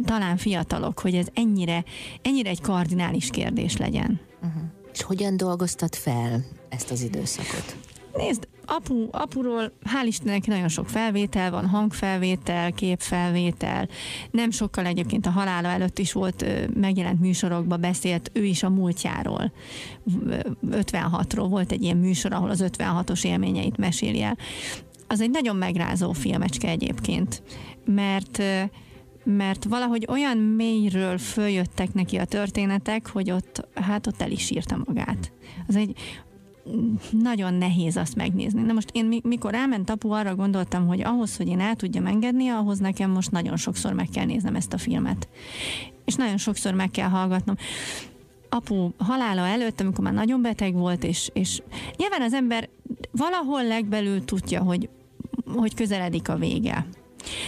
[0.05, 1.83] talán fiatalok, hogy ez ennyire,
[2.21, 4.19] ennyire egy kardinális kérdés legyen.
[4.43, 4.61] Uh-huh.
[4.93, 7.75] És hogyan dolgoztat fel ezt az időszakot?
[8.13, 13.87] Nézd, apu, apuról hál' Istennek nagyon sok felvétel van, hangfelvétel, képfelvétel.
[14.31, 19.51] Nem sokkal egyébként a halála előtt is volt megjelent műsorokba beszélt ő is a múltjáról.
[20.71, 24.37] 56-ról volt egy ilyen műsor, ahol az 56-os élményeit meséli el.
[25.07, 27.43] Az egy nagyon megrázó filmecske egyébként,
[27.85, 28.43] mert
[29.23, 34.83] mert valahogy olyan mélyről följöttek neki a történetek, hogy ott, hát ott el is írta
[34.85, 35.31] magát.
[35.67, 35.95] Az egy
[37.11, 38.61] nagyon nehéz azt megnézni.
[38.61, 42.47] Na most én mikor elment apu, arra gondoltam, hogy ahhoz, hogy én el tudjam engedni,
[42.47, 45.27] ahhoz nekem most nagyon sokszor meg kell néznem ezt a filmet.
[46.05, 47.55] És nagyon sokszor meg kell hallgatnom
[48.49, 51.61] apu halála előtt, amikor már nagyon beteg volt, és, és
[51.97, 52.69] nyilván az ember
[53.11, 54.89] valahol legbelül tudja, hogy,
[55.55, 56.85] hogy közeledik a vége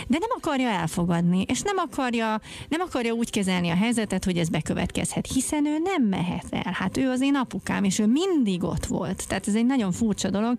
[0.07, 4.49] de nem akarja elfogadni, és nem akarja, nem akarja úgy kezelni a helyzetet, hogy ez
[4.49, 6.71] bekövetkezhet, hiszen ő nem mehet el.
[6.71, 9.27] Hát ő az én apukám, és ő mindig ott volt.
[9.27, 10.57] Tehát ez egy nagyon furcsa dolog.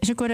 [0.00, 0.32] És akkor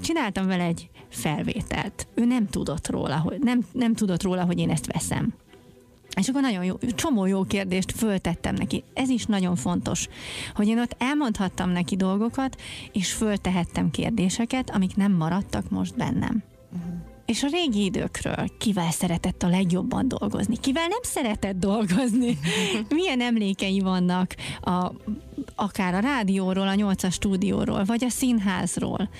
[0.00, 2.06] csináltam vele egy felvételt.
[2.14, 5.34] Ő nem tudott róla, hogy nem, nem tudott róla, hogy én ezt veszem.
[6.16, 8.84] És akkor nagyon jó, csomó jó kérdést föltettem neki.
[8.94, 10.08] Ez is nagyon fontos,
[10.54, 12.60] hogy én ott elmondhattam neki dolgokat,
[12.92, 16.42] és föltehettem kérdéseket, amik nem maradtak most bennem.
[16.72, 16.92] Uh-huh.
[17.26, 22.38] És a régi időkről kivel szeretett a legjobban dolgozni, kivel nem szeretett dolgozni,
[22.88, 24.92] milyen emlékei vannak a,
[25.54, 29.10] akár a rádióról, a nyolcas stúdióról, vagy a színházról,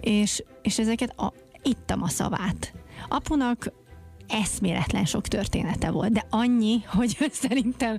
[0.00, 2.72] és, és ezeket a, ittam a szavát.
[3.08, 3.72] Apunak
[4.28, 7.98] eszméletlen sok története volt, de annyi, hogy szerintem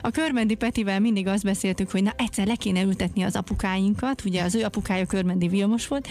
[0.00, 4.42] a Körmendi Petivel mindig azt beszéltük, hogy na egyszer le kéne ültetni az apukáinkat, ugye
[4.42, 6.08] az ő apukája Körmendi Vilmos volt,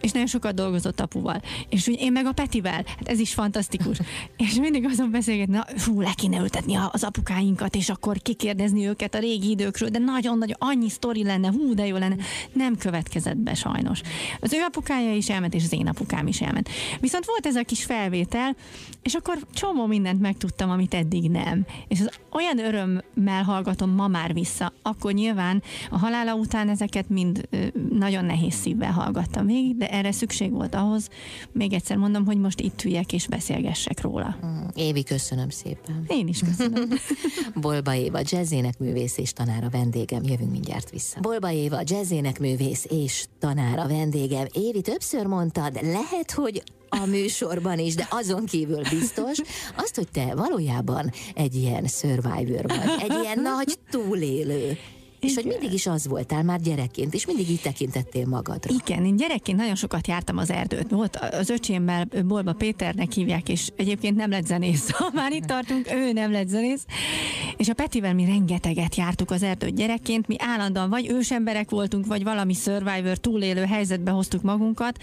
[0.00, 1.42] és nagyon sokat dolgozott apuval.
[1.68, 3.98] És ugye én meg a Petivel, hát ez is fantasztikus.
[4.46, 9.14] és mindig azon beszélgetni, na fú, le kéne ültetni az apukáinkat, és akkor kikérdezni őket
[9.14, 12.16] a régi időkről, de nagyon-nagyon annyi sztori lenne, hú, de jó lenne.
[12.52, 14.00] Nem következett be sajnos.
[14.40, 16.68] Az ő apukája is elment, és az én apukám is elment.
[17.00, 18.56] Viszont volt ez a kis felvétel,
[19.02, 21.66] és akkor csomó mindent megtudtam, amit eddig nem.
[21.88, 24.72] És az olyan örömmel hallgatom ma már vissza.
[24.82, 27.48] Akkor nyilván a halála után ezeket mind
[27.90, 31.08] nagyon nehéz szívvel hallgattam végig, de erre szükség volt ahhoz,
[31.52, 34.36] még egyszer mondom, hogy most itt üljek és beszélgessek róla.
[34.46, 36.04] Mm, Évi, köszönöm szépen.
[36.08, 36.88] Én is köszönöm.
[37.54, 40.22] Bolba Éva, jazzének művész és tanára vendégem.
[40.22, 41.20] Jövünk mindjárt vissza.
[41.20, 44.46] Bolba Éva, jazzének művész és tanára vendégem.
[44.52, 49.38] Évi, többször mondtad, lehet, hogy a műsorban is, de azon kívül biztos,
[49.76, 54.78] azt, hogy te valójában egy ilyen survivor vagy, egy ilyen nagy túlélő.
[55.20, 58.74] És hogy mindig is az voltál már gyerekként, és mindig így tekintettél magadra.
[58.84, 60.90] Igen, én gyerekként nagyon sokat jártam az erdőt.
[60.90, 64.90] Volt az öcsémmel, Bolba Péternek hívják, és egyébként nem lett zenész.
[64.90, 66.84] Ha már itt tartunk, ő nem lett zenész.
[67.56, 72.22] És a Petivel mi rengeteget jártuk az erdőt gyerekként, mi állandóan vagy ősemberek voltunk, vagy
[72.22, 74.98] valami Survivor túlélő helyzetbe hoztuk magunkat,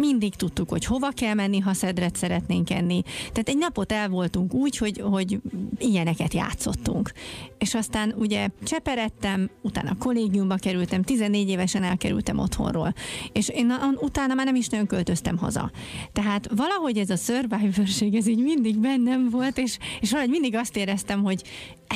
[0.00, 3.02] mindig tudtuk, hogy hova kell menni, ha szedret szeretnénk enni.
[3.18, 5.40] Tehát egy napot el voltunk úgy, hogy, hogy
[5.78, 7.12] ilyeneket játszottunk.
[7.58, 12.94] És aztán ugye cseperedtem, utána kollégiumba kerültem, 14 évesen elkerültem otthonról.
[13.32, 15.70] És én utána már nem is nagyon költöztem haza.
[16.12, 20.76] Tehát valahogy ez a survivor ez így mindig bennem volt, és, és valahogy mindig azt
[20.76, 21.42] éreztem, hogy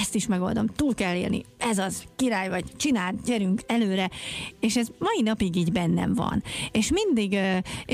[0.00, 4.10] ezt is megoldom, túl kell élni, ez az, király vagy, csináld, gyerünk előre,
[4.60, 6.42] és ez mai napig így bennem van.
[6.72, 7.38] És mindig,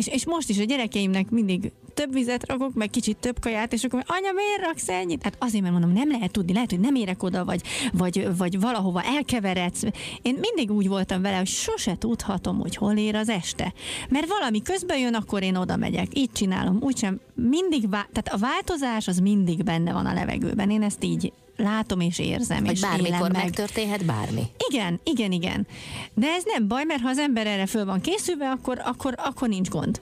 [0.01, 3.85] és, és most is a gyerekeimnek mindig több vizet rakok, meg kicsit több kaját, és
[3.85, 5.23] akkor anya, miért raksz ennyit?
[5.23, 8.61] Hát azért, mert mondom, nem lehet tudni, lehet, hogy nem érek oda, vagy, vagy, vagy
[8.61, 9.83] valahova elkeveredsz.
[10.23, 13.73] Én mindig úgy voltam vele, hogy sose tudhatom, hogy hol ér az este.
[14.09, 16.19] Mert valami közben jön, akkor én oda megyek.
[16.19, 20.71] Így csinálom, úgysem mindig, vá- tehát a változás az mindig benne van a levegőben.
[20.71, 22.65] Én ezt így látom és érzem.
[22.65, 23.43] Vagy és bármikor meg.
[23.43, 24.43] megtörténhet bármi.
[24.69, 25.67] Igen, igen, igen.
[26.15, 29.49] De ez nem baj, mert ha az ember erre föl van készülve, akkor, akkor, akkor
[29.49, 30.01] nincs gond.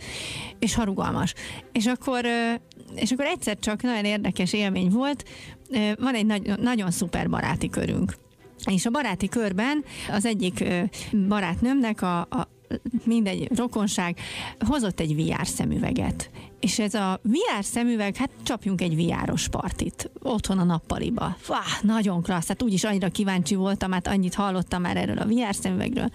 [0.58, 1.34] És ha rugalmas.
[1.78, 2.24] És akkor,
[2.94, 5.24] és akkor egyszer csak nagyon érdekes élmény volt,
[5.98, 8.14] van egy nagy, nagyon szuper baráti körünk.
[8.70, 10.64] És a baráti körben az egyik
[11.28, 12.48] barátnőmnek a, a
[13.04, 14.18] mindegy, rokonság,
[14.66, 16.30] hozott egy VR szemüveget.
[16.60, 21.36] És ez a VR szemüveg, hát csapjunk egy VR-os partit otthon a nappaliba.
[21.38, 25.54] Fá, nagyon klassz, hát úgyis annyira kíváncsi voltam, hát annyit hallottam már erről a VR
[25.54, 26.10] szemüvegről.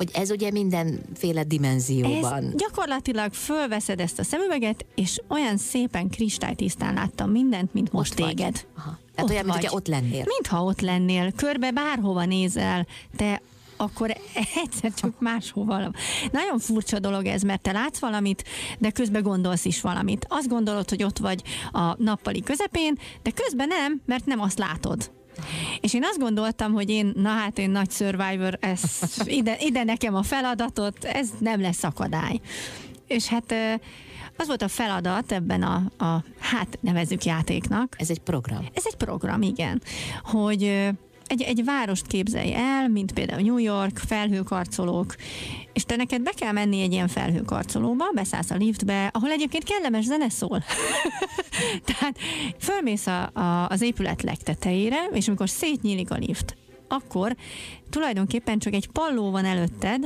[0.00, 2.44] Hogy ez ugye mindenféle dimenzióban.
[2.44, 8.28] Ez gyakorlatilag fölveszed ezt a szemüveget, és olyan szépen kristálytisztán láttam mindent, mint most, most
[8.28, 8.66] téged.
[8.76, 8.98] Aha.
[9.14, 10.24] Tehát ott olyan, mint ott lennél.
[10.26, 11.32] Mintha ott lennél.
[11.32, 12.86] Körbe bárhova nézel,
[13.16, 13.40] te
[13.76, 14.16] akkor
[14.54, 15.90] egyszer csak máshova.
[16.32, 18.44] Nagyon furcsa dolog ez, mert te látsz valamit,
[18.78, 20.26] de közben gondolsz is valamit.
[20.28, 25.10] Azt gondolod, hogy ott vagy a nappali közepén, de közben nem, mert nem azt látod.
[25.80, 28.82] És én azt gondoltam, hogy én, na hát én nagy survivor, ez,
[29.24, 32.40] ide, ide nekem a feladatot, ez nem lesz akadály.
[33.06, 33.54] És hát
[34.36, 37.96] az volt a feladat ebben a, a hát nevezzük játéknak.
[37.98, 38.66] Ez egy program.
[38.74, 39.82] Ez egy program, igen.
[40.22, 40.90] Hogy
[41.30, 45.14] egy, egy várost képzelj el, mint például New York, felhőkarcolók,
[45.72, 50.04] és te neked be kell menni egy ilyen felhőkarcolóba, beszállsz a liftbe, ahol egyébként kellemes
[50.04, 50.64] zene szól.
[51.88, 52.18] Tehát
[52.58, 56.56] fölmész a, a, az épület legtetejére, és amikor szétnyílik a lift,
[56.88, 57.36] akkor
[57.90, 60.04] tulajdonképpen csak egy palló van előtted,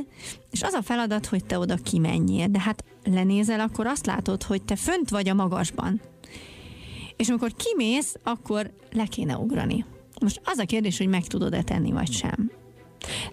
[0.51, 2.47] és az a feladat, hogy te oda kimenjél.
[2.49, 6.01] De hát lenézel, akkor azt látod, hogy te fönt vagy a magasban.
[7.17, 9.85] És amikor kimész, akkor le kéne ugrani.
[10.21, 12.51] Most az a kérdés, hogy meg tudod-e tenni, vagy sem.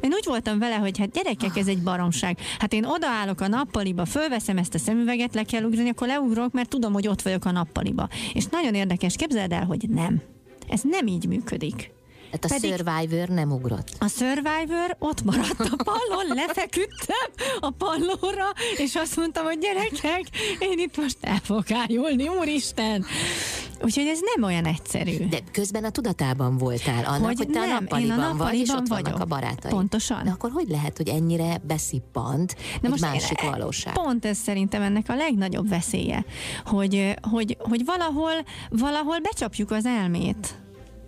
[0.02, 2.38] Én úgy voltam vele, hogy hát gyerekek, ez egy baromság.
[2.60, 6.70] Hát én odaállok a nappaliba, fölveszem ezt a szemüveget, le kell ugrani, akkor leugrok, mert
[6.70, 8.10] tudom, hogy ott vagyok a nappaliba.
[8.34, 10.22] És nagyon érdekes, képzeld el, hogy nem.
[10.70, 11.91] Ez nem így működik.
[12.32, 13.89] Hát a Pedig Survivor nem ugrott.
[14.00, 18.46] A Survivor ott maradt a pallon, lefeküdtem a pallóra,
[18.78, 20.24] és azt mondtam, hogy gyerekek,
[20.60, 23.06] én itt most el fogok ájulni, úristen.
[23.84, 25.28] Úgyhogy ez nem olyan egyszerű.
[25.28, 28.60] De közben a tudatában voltál annak, hogy, hogy te nem, a nappaliban, a nappaliban vagy,
[28.60, 29.06] és ott vagyok.
[29.06, 29.74] vannak a barátaid.
[29.74, 30.24] Pontosan.
[30.24, 33.94] De akkor hogy lehet, hogy ennyire beszippant egy most másik valóság?
[33.94, 36.26] Pont ez szerintem ennek a legnagyobb veszélye,
[36.65, 38.34] hogy, hogy, hogy valahol,
[38.70, 40.56] valahol becsapjuk az elmét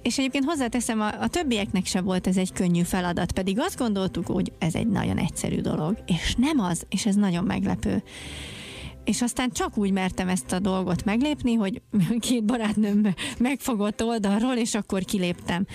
[0.03, 4.27] és egyébként hozzáteszem, a, a többieknek se volt ez egy könnyű feladat, pedig azt gondoltuk,
[4.27, 8.03] hogy ez egy nagyon egyszerű dolog, és nem az, és ez nagyon meglepő.
[9.03, 11.81] És aztán csak úgy mertem ezt a dolgot meglépni, hogy
[12.19, 15.65] két barátnőm megfogott oldalról, és akkor kiléptem.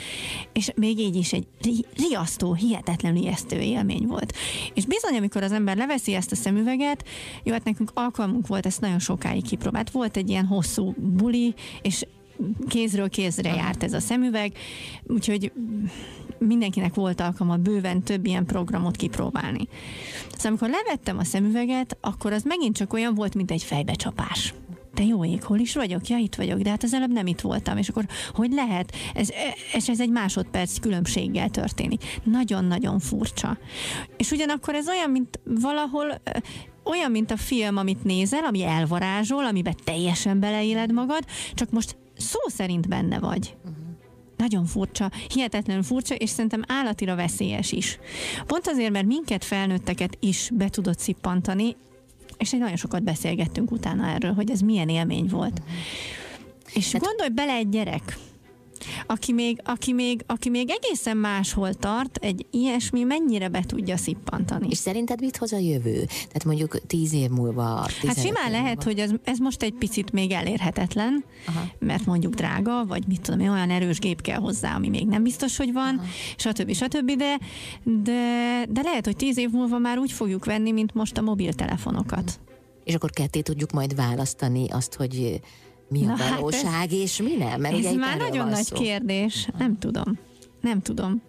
[0.53, 4.35] És még így is egy ri- riasztó, hihetetlen ijesztő élmény volt.
[4.75, 7.05] És bizony, amikor az ember leveszi ezt a szemüveget,
[7.45, 9.91] jó, hát nekünk alkalmunk volt ezt nagyon sokáig kipróbált.
[9.91, 12.05] Volt egy ilyen hosszú buli, és
[12.69, 14.53] kézről kézre járt ez a szemüveg,
[15.07, 15.53] úgyhogy
[16.39, 19.69] mindenkinek volt alkalma bőven több ilyen programot kipróbálni.
[20.31, 24.55] Szóval amikor levettem a szemüveget, akkor az megint csak olyan volt, mint egy fejbecsapás
[24.99, 26.09] te jó ég, hol is vagyok?
[26.09, 28.97] Ja, itt vagyok, de hát az előbb nem itt voltam, és akkor hogy lehet?
[29.15, 29.29] Ez,
[29.73, 32.21] ez, ez egy másodperc különbséggel történik.
[32.25, 33.59] Nagyon-nagyon furcsa.
[34.17, 36.21] És ugyanakkor ez olyan, mint valahol
[36.85, 41.25] olyan, mint a film, amit nézel, ami elvarázsol, amiben teljesen beleéled magad,
[41.55, 43.57] csak most szó szerint benne vagy.
[43.65, 43.77] Uh-huh.
[44.37, 47.99] Nagyon furcsa, hihetetlenül furcsa, és szerintem állatira veszélyes is.
[48.47, 51.77] Pont azért, mert minket felnőtteket is be tudott szippantani,
[52.39, 55.59] és egy nagyon sokat beszélgettünk utána erről, hogy ez milyen élmény volt.
[55.59, 55.75] Uh-huh.
[56.75, 57.07] És Tehát...
[57.07, 58.17] gondolj bele egy gyerek,
[59.07, 64.69] aki még, aki, még, aki még egészen máshol tart, egy ilyesmi mennyire be tudja szippantani.
[64.71, 66.05] És szerinted mit hoz a jövő?
[66.07, 67.87] Tehát mondjuk tíz év múlva.
[68.07, 68.85] Hát simán lehet, múlva.
[68.85, 71.67] hogy ez, ez most egy picit még elérhetetlen, Aha.
[71.79, 75.57] mert mondjuk drága, vagy mit tudom, olyan erős gép kell hozzá, ami még nem biztos,
[75.57, 76.07] hogy van, Aha.
[76.37, 76.73] stb.
[76.73, 77.17] stb.
[77.17, 77.39] De,
[77.83, 82.41] de, de lehet, hogy tíz év múlva már úgy fogjuk venni, mint most a mobiltelefonokat.
[82.85, 85.41] És akkor ketté tudjuk majd választani azt, hogy
[85.89, 87.61] mi a Na, valóság hát ez, és mi nem?
[87.61, 88.77] Mert ez már nagyon nagy szó.
[88.77, 89.49] kérdés.
[89.59, 90.19] Nem tudom.
[90.61, 91.23] Nem tudom.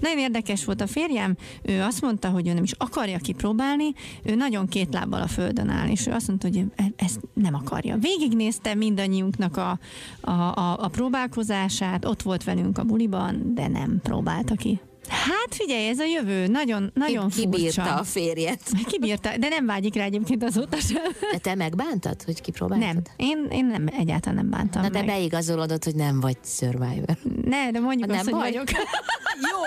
[0.00, 3.92] Nagyon érdekes volt a férjem, ő azt mondta, hogy ő nem is akarja kipróbálni,
[4.22, 7.54] ő nagyon két lábbal a földön áll, és ő azt mondta, hogy e- ezt nem
[7.54, 7.96] akarja.
[7.96, 9.78] Végignézte mindannyiunknak a,
[10.20, 14.80] a, a, a próbálkozását, ott volt velünk a buliban, de nem próbálta ki.
[15.08, 17.94] Hát figyelj, ez a jövő, nagyon, nagyon Ki, Kibírta furcsa.
[17.98, 18.60] a férjet.
[18.86, 21.02] Kibírta, de nem vágyik rá egyébként azóta sem.
[21.32, 22.88] De te megbántad, hogy kipróbáltad?
[22.88, 25.06] Nem, én, én nem, egyáltalán nem bántam Na de meg.
[25.06, 27.16] beigazolodott, hogy nem vagy survivor.
[27.44, 28.40] Ne, de mondjuk nem azt, baj.
[28.40, 28.68] hogy vagyok.
[29.50, 29.58] Jó.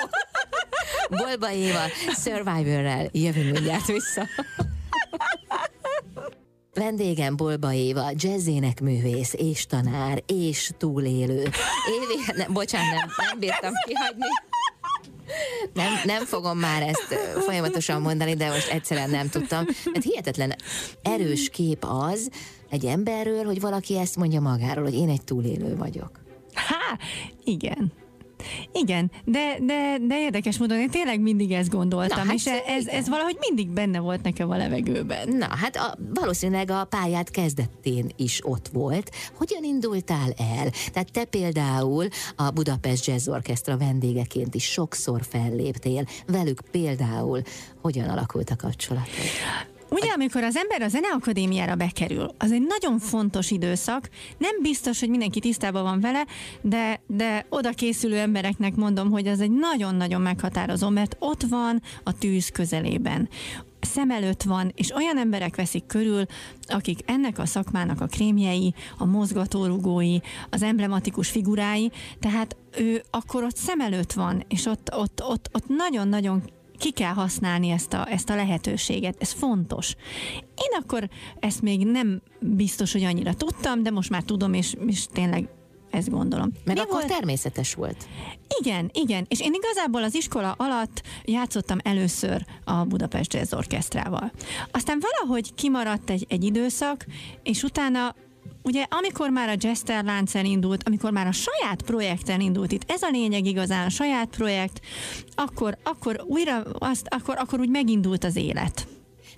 [1.18, 1.82] Bolba Éva,
[2.24, 4.28] Survivorrel jövünk mindjárt vissza.
[6.74, 11.40] Vendégem Bolba Éva, jazzének művész, és tanár, és túlélő.
[11.42, 14.26] Évi, nem, bocsánat, nem, nem bírtam kihagyni.
[15.74, 17.16] Nem, nem fogom már ezt
[17.46, 19.66] folyamatosan mondani, de most egyszerűen nem tudtam.
[19.94, 20.56] Hát hihetetlen
[21.02, 22.30] erős kép az
[22.70, 26.12] egy emberről, hogy valaki ezt mondja magáról, hogy én egy túlélő vagyok.
[26.54, 26.98] Há,
[27.44, 27.92] igen.
[28.72, 32.88] Igen, de, de, de érdekes módon én tényleg mindig ezt gondoltam, Na, hát és ez,
[32.88, 35.30] ez valahogy mindig benne volt nekem a levegőben.
[35.30, 39.12] Na, hát a, valószínűleg a pályát kezdetén is ott volt.
[39.38, 40.72] Hogyan indultál el?
[40.92, 46.06] Tehát te például a Budapest Jazz Orchestra vendégeként is sokszor felléptél.
[46.28, 47.42] Velük például
[47.82, 49.08] hogyan alakult a kapcsolat?
[49.90, 55.10] Ugye, amikor az ember a Zeneakadémiára bekerül, az egy nagyon fontos időszak, nem biztos, hogy
[55.10, 56.26] mindenki tisztában van vele,
[56.62, 62.18] de, de oda készülő embereknek mondom, hogy az egy nagyon-nagyon meghatározó, mert ott van a
[62.18, 63.30] tűz közelében.
[63.82, 66.26] Szem előtt van, és olyan emberek veszik körül,
[66.68, 70.18] akik ennek a szakmának a krémjei, a mozgatórugói,
[70.50, 75.68] az emblematikus figurái, tehát ő akkor ott szem előtt van, és ott, ott, ott, ott
[75.68, 76.44] nagyon-nagyon
[76.80, 79.96] ki kell használni ezt a, ezt a lehetőséget, ez fontos.
[80.40, 81.10] Én akkor
[81.40, 85.50] ezt még nem biztos, hogy annyira tudtam, de most már tudom, és, és tényleg
[85.92, 86.52] ezt gondolom.
[86.64, 87.08] Meg Mi akkor volt?
[87.08, 88.08] természetes volt.
[88.60, 89.26] Igen, igen.
[89.28, 94.32] És én igazából az iskola alatt játszottam először a Budapest Jazz Orchestrával.
[94.72, 97.06] Aztán valahogy kimaradt egy, egy időszak,
[97.44, 98.16] és utána
[98.62, 103.02] ugye amikor már a Jester láncen indult, amikor már a saját projekten indult itt, ez
[103.02, 104.82] a lényeg igazán, a saját projekt,
[105.36, 108.88] akkor, akkor újra azt, akkor, akkor úgy megindult az élet.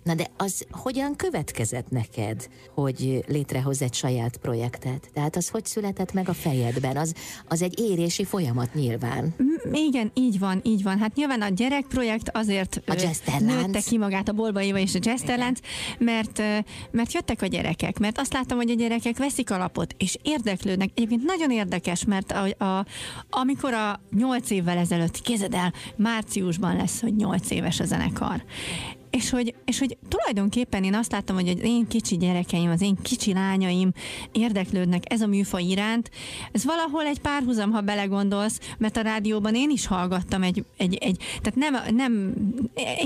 [0.03, 5.09] Na de az hogyan következett neked, hogy létrehoz egy saját projektet?
[5.13, 6.97] Tehát az hogy született meg a fejedben?
[6.97, 7.13] Az,
[7.47, 9.35] az egy érési folyamat nyilván.
[9.71, 10.99] Igen, így van, így van.
[10.99, 15.59] Hát nyilván a gyerekprojekt azért a nőtte ki magát a Bolba Éva és a Jesterlánc,
[15.97, 16.41] mert,
[16.91, 20.89] mert jöttek a gyerekek, mert azt láttam, hogy a gyerekek veszik alapot, és érdeklődnek.
[20.95, 22.85] Egyébként nagyon érdekes, mert a, a,
[23.29, 28.43] amikor a nyolc évvel ezelőtt, kézed el, márciusban lesz, hogy nyolc éves a zenekar.
[29.11, 32.97] És hogy, és hogy tulajdonképpen én azt láttam, hogy az én kicsi gyerekeim, az én
[33.01, 33.91] kicsi lányaim
[34.31, 36.11] érdeklődnek ez a műfaj iránt.
[36.51, 41.17] Ez valahol egy párhuzam, ha belegondolsz, mert a rádióban én is hallgattam egy, egy, egy
[41.41, 42.33] tehát nem, nem,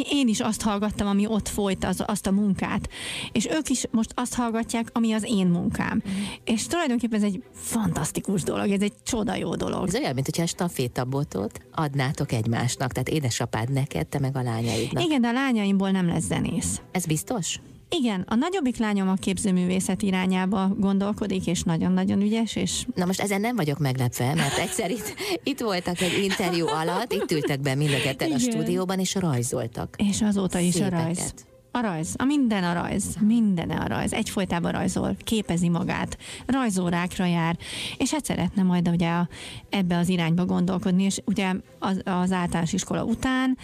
[0.10, 2.90] én is azt hallgattam, ami ott folyt, az, azt a munkát.
[3.32, 6.04] És ők is most azt hallgatják, ami az én munkám.
[6.10, 6.24] Mm.
[6.44, 9.88] És tulajdonképpen ez egy fantasztikus dolog, ez egy csoda jó dolog.
[9.88, 15.04] Ez olyan, mint hogyha stafétabotot adnátok egymásnak, tehát édesapád neked, te meg a lányaidnak.
[15.04, 16.82] Igen, de a lányaimból nem lesz zenész.
[16.92, 17.60] Ez biztos?
[17.90, 22.86] Igen, a nagyobbik lányom a képzőművészet irányába gondolkodik, és nagyon-nagyon ügyes, és...
[22.96, 27.32] Na most ezen nem vagyok meglepve, mert egyszer itt, itt voltak egy interjú alatt, itt
[27.32, 29.96] ültek be mind a ketten a stúdióban, és rajzoltak.
[29.98, 31.00] És azóta is Szépeket.
[31.00, 31.34] a rajz.
[31.72, 37.58] A rajz, a minden a rajz, minden a rajz, egyfolytában rajzol, képezi magát, rajzórákra jár,
[37.98, 39.30] és hát szeretne majd ugye a,
[39.70, 43.58] ebbe az irányba gondolkodni, és ugye az, az általános iskola után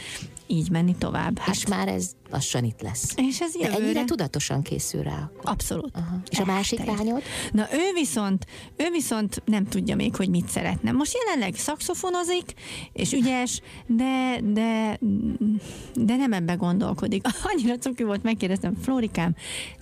[0.48, 1.40] így menni tovább.
[1.40, 3.14] Hát, és már ez lassan itt lesz.
[3.16, 3.78] És ez jövőre...
[3.78, 5.30] De ennyire tudatosan készül rá.
[5.36, 5.52] Akkor.
[5.52, 5.96] Abszolút.
[5.96, 6.20] Aha.
[6.30, 7.22] És a másik lányod?
[7.52, 10.92] Na ő viszont, ő viszont nem tudja még, hogy mit szeretne.
[10.92, 12.54] Most jelenleg szakszofonozik,
[12.94, 15.00] és ügyes, de, de,
[15.94, 17.26] de nem ebbe gondolkodik.
[17.54, 19.36] Annyira cuki volt, megkérdeztem, Flórikám,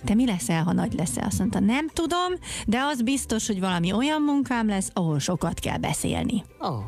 [0.04, 1.24] te mi leszel, ha nagy leszel?
[1.24, 2.32] Azt mondta, nem tudom,
[2.66, 6.44] de az biztos, hogy valami olyan munkám lesz, ahol sokat kell beszélni.
[6.58, 6.84] Oh.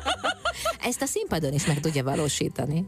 [0.88, 2.86] Ezt a színpadon is meg tudja valósítani.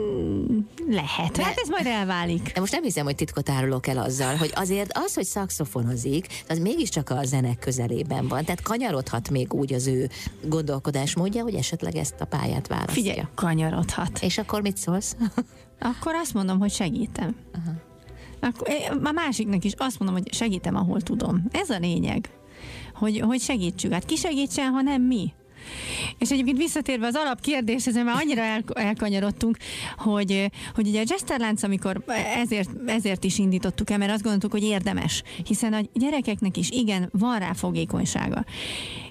[0.00, 0.58] Mm,
[0.88, 1.36] lehet.
[1.36, 2.52] Hát ez majd elválik.
[2.54, 6.58] De most nem hiszem, hogy titkot árulok el azzal, hogy azért az, hogy szakszofonozik, az
[6.58, 8.44] mégiscsak a zenek közelében van.
[8.44, 10.10] Tehát kanyarodhat még úgy az ő
[10.42, 12.94] gondolkodásmódja, hogy esetleg ezt a pályát választja.
[12.94, 14.18] Figyelj, kanyarodhat.
[14.22, 15.16] És akkor mit szólsz?
[15.78, 17.36] Akkor azt mondom, hogy segítem.
[18.40, 21.44] Akkor, eh, a másiknak is azt mondom, hogy segítem, ahol tudom.
[21.50, 22.30] Ez a lényeg,
[22.94, 23.92] hogy, hogy segítsük.
[23.92, 25.32] Hát ki segítsen, ha nem mi?
[26.18, 29.56] És egyébként visszatérve az alapkérdéshez, mert már annyira el, elkanyarodtunk,
[29.96, 32.02] hogy, hogy ugye a Jesterlánc, amikor
[32.36, 37.08] ezért, ezért is indítottuk el, mert azt gondoltuk, hogy érdemes, hiszen a gyerekeknek is igen,
[37.12, 38.44] van rá fogékonysága.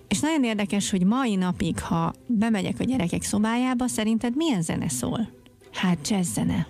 [0.07, 5.29] És nagyon érdekes, hogy mai napig, ha bemegyek a gyerekek szobájába, szerinted milyen zene szól?
[5.73, 6.67] Hát jazz zene.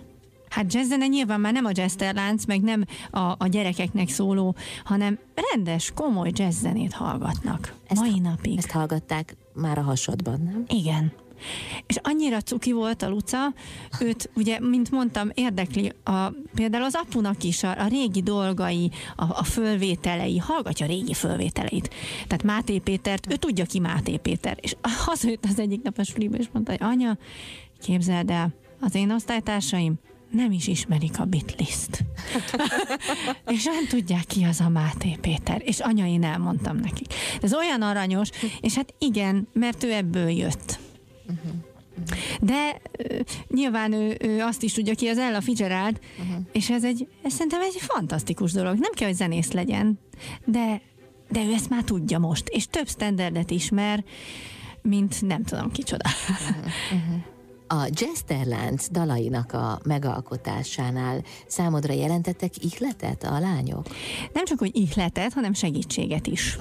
[0.50, 5.20] Hát jazz zene nyilván már nem a jazzterlánc, meg nem a, a gyerekeknek szóló, hanem
[5.52, 7.74] rendes, komoly jazz zenét hallgatnak.
[7.88, 8.58] Ezt- mai napig.
[8.58, 10.64] Ezt hallgatták már a hasadban, nem?
[10.68, 11.12] Igen.
[11.88, 13.54] És annyira cuki volt a Luca,
[14.00, 19.24] őt ugye, mint mondtam, érdekli a, például az apunak is a, a régi dolgai, a,
[19.24, 21.94] a fölvételei, hallgatja a régi fölvételeit.
[22.28, 24.58] Tehát Máté Pétert, ő tudja ki Máté Péter.
[24.62, 26.02] És hazajött az egyik nap a
[26.38, 27.18] és mondta, hogy anya,
[27.80, 30.00] képzeld el, az én osztálytársaim
[30.32, 32.06] nem is ismerik a bitlist.
[33.54, 35.62] és nem tudják ki az a Máté Péter.
[35.66, 37.14] És anya, én elmondtam nekik.
[37.42, 38.30] Ez olyan aranyos,
[38.62, 40.80] és hát igen, mert ő ebből jött.
[42.42, 46.46] De ö, nyilván ő, ő azt is tudja ki, az Ella Fitzgerald, uh-huh.
[46.52, 48.78] és ez egy, ez szerintem egy fantasztikus dolog.
[48.78, 50.00] Nem kell, hogy zenész legyen,
[50.46, 50.82] de,
[51.30, 54.04] de ő ezt már tudja most, és több standardet ismer,
[54.82, 56.10] mint nem tudom kicsoda.
[57.74, 63.88] A Jesterlánc dalainak a megalkotásánál számodra jelentettek ihletet a lányok?
[64.34, 66.58] Nem csak, hogy ihletet, hanem segítséget is.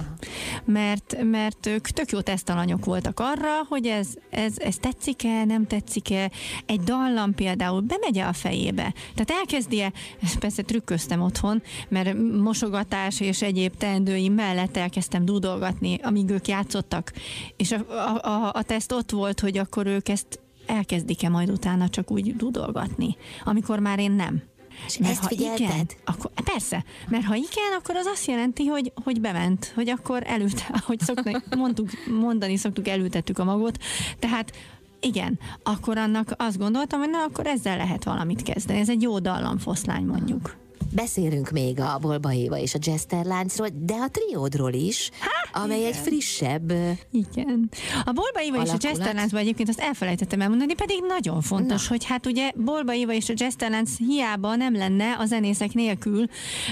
[0.65, 6.31] Mert, mert ők tök jó tesztalanyok voltak arra, hogy ez, ez, ez tetszik-e, nem tetszik-e.
[6.65, 8.93] Egy dallam például bemegy a fejébe.
[9.15, 9.91] Tehát elkezdi-e,
[10.39, 17.13] persze trükköztem otthon, mert mosogatás és egyéb teendőim mellett elkezdtem dúdolgatni, amíg ők játszottak.
[17.57, 21.89] És a, a, a, a teszt ott volt, hogy akkor ők ezt elkezdik-e majd utána
[21.89, 24.41] csak úgy dudolgatni, amikor már én nem.
[24.85, 25.59] És Mert ezt ha figyelted?
[25.59, 30.23] igen, akkor, persze, mert ha igen, akkor az azt jelenti, hogy, hogy bement, hogy akkor
[30.25, 31.89] elült, ahogy szoktuk, mondtuk,
[32.21, 33.77] mondani szoktuk, elültettük a magot,
[34.19, 34.51] tehát
[34.99, 38.79] igen, akkor annak azt gondoltam, hogy na, akkor ezzel lehet valamit kezdeni.
[38.79, 40.55] Ez egy jó dallamfoszlány mondjuk.
[40.93, 45.09] Beszélünk még a Bolba Éva és a Jesterláncról, de a triódról is,
[45.51, 46.73] amely egy frissebb...
[47.11, 47.69] Igen.
[48.05, 48.83] A Bolba Éva és a Alakulat.
[48.83, 51.89] Jesterláncban egyébként azt elfelejtettem elmondani, pedig nagyon fontos, Na.
[51.89, 56.25] hogy hát ugye Bolba Éva és a Jesterlánc hiába nem lenne a zenészek nélkül,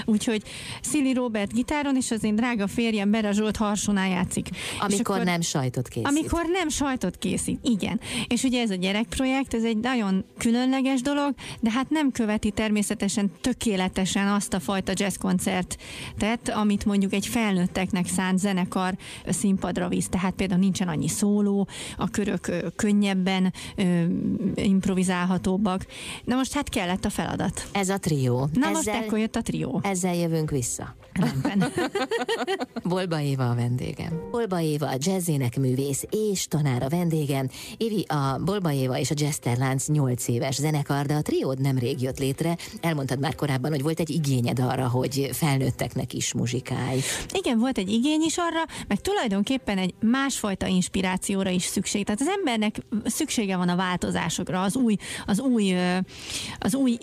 [0.05, 0.43] úgyhogy
[0.81, 4.49] Szili Robert gitáron és az én drága férjem Bera Zsolt harsonál játszik.
[4.79, 6.07] Amikor akkor- nem sajtot készít.
[6.07, 7.99] Amikor nem sajtot készít, igen.
[8.27, 13.31] És ugye ez a gyerekprojekt, ez egy nagyon különleges dolog, de hát nem követi természetesen
[14.09, 18.97] tökéletesen azt a fajta jazzkoncertet, amit mondjuk egy felnőtteknek szánt zenekar
[19.27, 20.07] színpadra visz.
[20.09, 23.53] Tehát például nincsen annyi szóló, a körök könnyebben
[24.55, 25.85] improvizálhatóbbak.
[26.23, 27.67] Na most hát kellett a feladat.
[27.71, 28.49] Ez a trió.
[28.53, 29.79] Na most ezzel, ekkor jött a trió.
[29.83, 30.95] ezzel jövünk vissza.
[31.19, 31.71] Rendben.
[32.83, 34.21] Bolba Éva a vendégem.
[34.31, 37.49] Bolba Éva a jazzének művész és tanár a vendégem.
[37.77, 42.19] Évi, a Bolba Éva és a Jesterlánc 8 éves zenekar, de a triód nemrég jött
[42.19, 42.57] létre.
[42.81, 46.99] Elmondtad már korábban, hogy volt egy igényed arra, hogy felnőtteknek is muzsikálj.
[47.33, 52.05] Igen, volt egy igény is arra, meg tulajdonképpen egy másfajta inspirációra is szükség.
[52.05, 54.95] Tehát az embernek szüksége van a változásokra, az új,
[55.25, 55.75] az új,
[56.59, 56.97] az új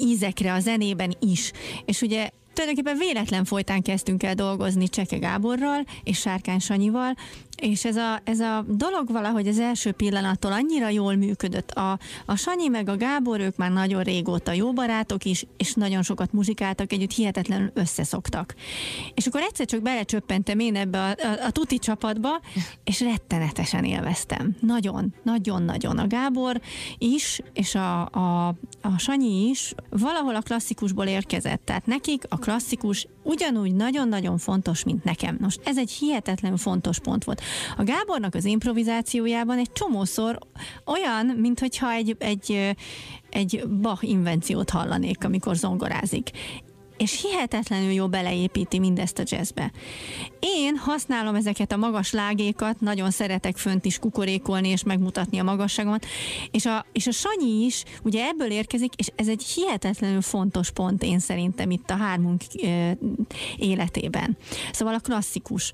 [0.00, 1.52] ízekre a zenében is.
[1.84, 7.16] És ugye tulajdonképpen véletlen folytán kezdtünk el dolgozni Cseke Gáborral és Sárkány Sanyival,
[7.56, 11.70] és ez a, ez a dolog valahogy az első pillanattól annyira jól működött.
[11.70, 16.02] A, a Sanyi meg a Gábor, ők már nagyon régóta jó barátok is, és nagyon
[16.02, 18.54] sokat muzsikáltak együtt, hihetetlenül összeszoktak.
[19.14, 22.40] És akkor egyszer csak belecsöppentem én ebbe a, a, a tuti csapatba,
[22.84, 24.56] és rettenetesen élveztem.
[24.60, 25.98] Nagyon, nagyon-nagyon.
[25.98, 26.60] A Gábor
[26.98, 28.46] is, és a, a,
[28.80, 31.64] a Sanyi is valahol a klasszikusból érkezett.
[31.64, 35.36] Tehát nekik a klasszikus ugyanúgy nagyon-nagyon fontos, mint nekem.
[35.40, 37.40] Most ez egy hihetetlenül fontos pont volt.
[37.76, 40.38] A Gábornak az improvizációjában egy csomószor
[40.84, 42.76] olyan, mintha egy, egy,
[43.30, 46.30] egy Bach invenciót hallanék, amikor zongorázik
[46.96, 49.72] és hihetetlenül jó beleépíti mindezt a jazzbe.
[50.40, 56.06] Én használom ezeket a magas lágékat, nagyon szeretek fönt is kukorékolni és megmutatni a magasságomat,
[56.50, 61.02] és a, és a Sanyi is ugye ebből érkezik, és ez egy hihetetlenül fontos pont
[61.02, 62.42] én szerintem itt a hármunk
[63.56, 64.36] életében.
[64.72, 65.72] Szóval a klasszikus.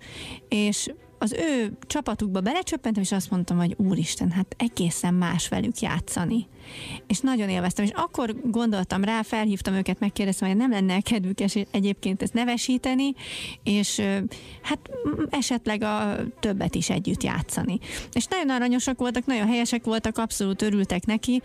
[0.49, 0.91] És
[1.23, 6.47] az ő csapatukba belecsöppentem, és azt mondtam, hogy úristen, hát egészen más velük játszani.
[7.07, 11.39] És nagyon élveztem, és akkor gondoltam rá, felhívtam őket, megkérdeztem, hogy nem lenne kedvük
[11.71, 13.15] egyébként ezt nevesíteni,
[13.63, 14.03] és
[14.63, 14.91] hát
[15.31, 17.79] esetleg a többet is együtt játszani.
[18.13, 21.43] És nagyon aranyosak voltak, nagyon helyesek voltak, abszolút örültek neki,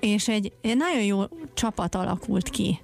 [0.00, 1.22] és egy, nagyon jó
[1.54, 2.78] csapat alakult ki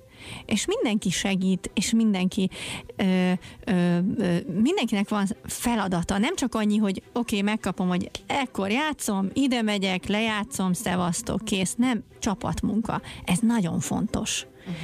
[0.47, 2.51] és mindenki segít, és mindenki
[2.97, 3.33] ö,
[3.65, 9.31] ö, ö, mindenkinek van feladata, nem csak annyi, hogy oké, okay, megkapom, hogy ekkor játszom,
[9.33, 13.01] ide megyek, lejátszom, szevasztok, kész, nem csapatmunka.
[13.25, 14.47] Ez nagyon fontos.
[14.61, 14.75] Uh-huh.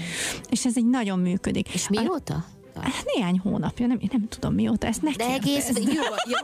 [0.50, 1.74] És ez egy nagyon működik.
[1.74, 2.34] És mióta?
[2.34, 2.55] Hát
[3.14, 6.38] néhány hónapja, nem, nem tudom mióta, ezt ne De egész, jó, jó,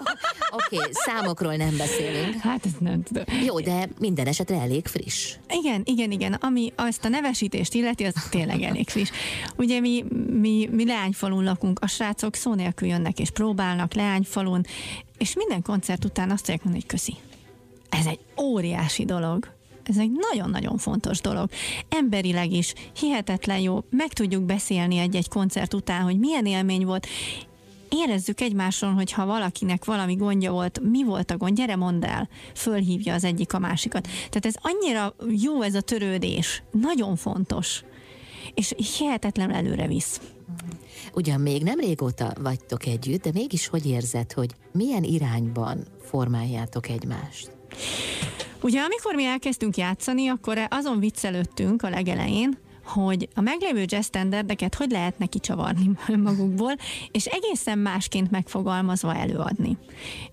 [0.51, 2.35] oké, okay, számokról nem beszélünk.
[2.35, 3.25] Hát ezt nem tudom.
[3.45, 5.37] Jó, de minden esetre elég friss.
[5.49, 9.11] Igen, igen, igen, ami azt a nevesítést illeti, az tényleg elég friss.
[9.57, 14.65] Ugye mi, mi, mi Leányfalun lakunk, a srácok szó nélkül jönnek és próbálnak Leányfalun,
[15.19, 17.15] és minden koncert után azt mondják hogy köszi.
[17.89, 19.49] Ez egy óriási dolog
[19.93, 21.51] ez egy nagyon-nagyon fontos dolog.
[21.89, 27.07] Emberileg is hihetetlen jó, meg tudjuk beszélni egy-egy koncert után, hogy milyen élmény volt,
[27.89, 32.29] érezzük egymáson, hogy ha valakinek valami gondja volt, mi volt a gond, gyere mondd el,
[32.55, 34.03] fölhívja az egyik a másikat.
[34.03, 37.85] Tehát ez annyira jó ez a törődés, nagyon fontos,
[38.55, 40.21] és hihetetlen előre visz.
[41.15, 47.51] Ugyan még nem régóta vagytok együtt, de mégis hogy érzed, hogy milyen irányban formáljátok egymást?
[48.63, 54.75] Ugye amikor mi elkezdtünk játszani, akkor azon viccelődtünk a legelején, hogy a meglévő jazz standardeket
[54.75, 56.75] hogy lehet neki csavarni magukból,
[57.11, 59.77] és egészen másként megfogalmazva előadni.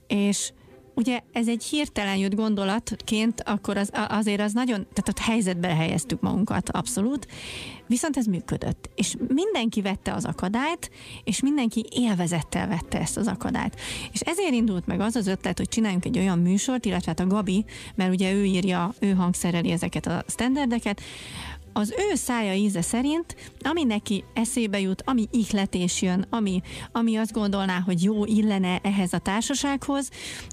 [0.08, 0.52] És
[1.00, 6.22] ugye ez egy hirtelen jött gondolatként, akkor az, azért az nagyon, tehát ott helyzetbe helyeztük
[6.22, 7.28] magunkat, abszolút,
[7.88, 8.90] viszont ez működött.
[8.96, 10.92] És mindenki vette az akadályt,
[11.24, 13.76] és mindenki élvezettel vette ezt az akadályt.
[14.12, 17.28] És ezért indult meg az az ötlet, hogy csináljunk egy olyan műsort, illetve hát a
[17.28, 21.02] Gabi, mert ugye ő írja, ő hangszereli ezeket a standardeket,
[21.80, 26.62] az ő szája íze szerint, ami neki eszébe jut, ami ihletés jön, ami,
[26.92, 30.10] ami azt gondolná, hogy jó illene ehhez a társasághoz,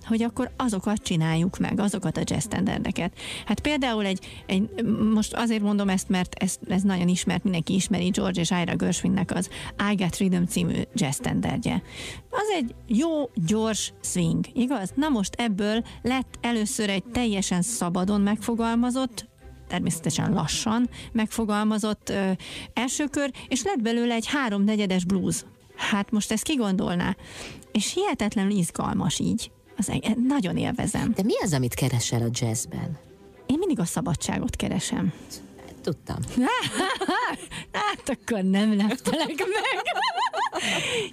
[0.06, 3.12] hogy akkor azokat csináljuk meg, azokat a jazz standardeket.
[3.46, 8.08] Hát például egy, egy most azért mondom ezt, mert ez, ez nagyon ismert, mindenki ismeri
[8.08, 9.48] George és Ira Gershwinnek az
[9.92, 11.82] I Got Rhythm című jazz standardje.
[12.30, 14.92] Az egy jó, gyors swing, igaz?
[14.94, 19.26] Na most ebből lett először egy teljesen szabadon megfogalmazott,
[19.66, 22.30] természetesen lassan megfogalmazott ö,
[22.74, 25.44] első kör, és lett belőle egy háromnegyedes blues.
[25.76, 27.16] Hát most ezt kigondolná.
[27.72, 29.50] És hihetetlenül izgalmas így.
[29.76, 29.92] Az,
[30.28, 31.12] nagyon élvezem.
[31.14, 32.98] De mi az, amit keresel a jazzben?
[33.46, 35.12] Én mindig a szabadságot keresem.
[35.86, 36.16] Tudtam.
[37.72, 39.82] hát akkor nem leptelek meg.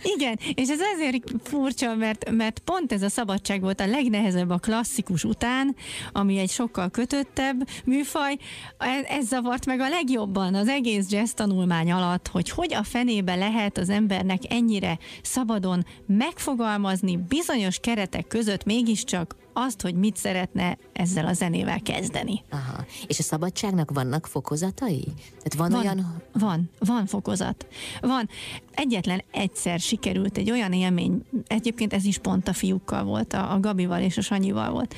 [0.04, 4.58] Igen, és ez azért furcsa, mert, mert pont ez a szabadság volt a legnehezebb a
[4.58, 5.76] klasszikus után,
[6.12, 8.38] ami egy sokkal kötöttebb műfaj.
[8.78, 13.36] Ez, ez zavart meg a legjobban az egész jazz tanulmány alatt, hogy hogy a fenébe
[13.36, 21.26] lehet az embernek ennyire szabadon megfogalmazni bizonyos keretek között mégiscsak azt, hogy mit szeretne ezzel
[21.26, 22.44] a zenével kezdeni.
[22.50, 22.86] Aha.
[23.08, 25.04] És a szabadságnak vannak fokozatai?
[25.28, 26.22] Tehát van, van olyan...
[26.34, 27.68] Van, van fokozat.
[28.02, 28.30] Van.
[28.72, 33.60] Egyetlen egyszer sikerült egy olyan élmény, egyébként ez is pont a fiúkkal volt, a, a
[33.60, 34.96] Gabival és a Sanyival volt,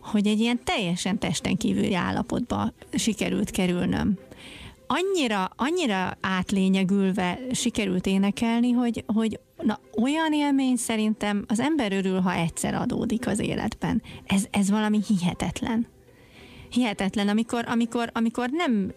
[0.00, 4.18] hogy egy ilyen teljesen testen kívüli állapotba sikerült kerülnöm
[4.86, 12.32] annyira, annyira átlényegülve sikerült énekelni, hogy, hogy na, olyan élmény szerintem az ember örül, ha
[12.32, 14.02] egyszer adódik az életben.
[14.26, 15.86] Ez, ez valami hihetetlen.
[16.70, 18.92] Hihetetlen, amikor, amikor, amikor nem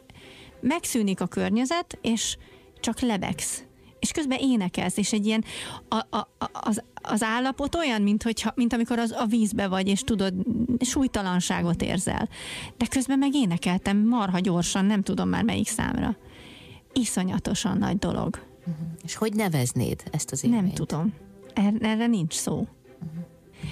[0.61, 2.37] megszűnik a környezet, és
[2.79, 3.63] csak lebegsz
[3.99, 5.43] és közben énekelsz, és egy ilyen
[5.87, 10.01] a, a, az, az állapot olyan, mint, hogyha, mint amikor az, a vízbe vagy, és
[10.01, 10.33] tudod,
[10.79, 12.29] súlytalanságot érzel.
[12.77, 16.17] De közben meg énekeltem marha gyorsan, nem tudom már melyik számra.
[16.93, 18.48] Iszonyatosan nagy dolog.
[18.69, 18.87] Uh-huh.
[19.03, 20.63] És hogy neveznéd ezt az élményt?
[20.63, 21.13] Nem tudom.
[21.53, 22.53] Er, erre nincs szó.
[22.53, 23.25] Uh-huh.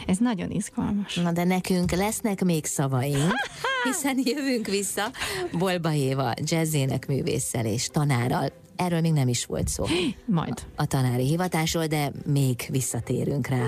[0.07, 1.15] Ez nagyon izgalmas.
[1.15, 3.33] Na de nekünk lesznek még szavaink,
[3.83, 5.11] hiszen jövünk vissza
[5.51, 9.85] Bolba Éva jazzének művésszel és tanárral Erről még nem is volt szó.
[10.25, 10.65] Majd.
[10.75, 13.65] A, a tanári hivatásról, de még visszatérünk rá.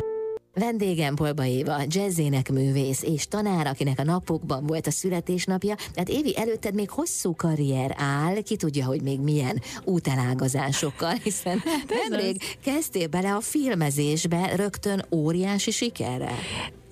[0.59, 6.37] Vendégem Polba Éva, jazzének művész és tanár, akinek a napokban volt a születésnapja, tehát Évi
[6.37, 13.07] előtted még hosszú karrier áll, ki tudja, hogy még milyen útelágazásokkal, hiszen hát nemrég kezdtél
[13.07, 16.37] bele a filmezésbe rögtön óriási sikerrel.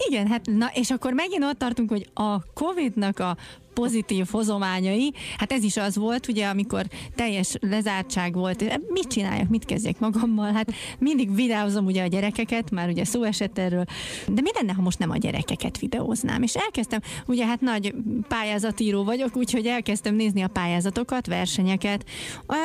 [0.08, 3.38] Igen, hát na és akkor megint ott tartunk, hogy a Covid-nak a
[3.78, 5.14] pozitív hozományai.
[5.38, 8.80] Hát ez is az volt, ugye, amikor teljes lezártság volt.
[8.88, 10.52] Mit csináljak, mit kezdjek magammal?
[10.52, 13.86] Hát mindig videózom ugye a gyerekeket, már ugye szó esett erről.
[14.28, 16.42] De mi lenne, ha most nem a gyerekeket videóznám?
[16.42, 17.94] És elkezdtem, ugye hát nagy
[18.28, 22.06] pályázatíró vagyok, úgyhogy elkezdtem nézni a pályázatokat, versenyeket,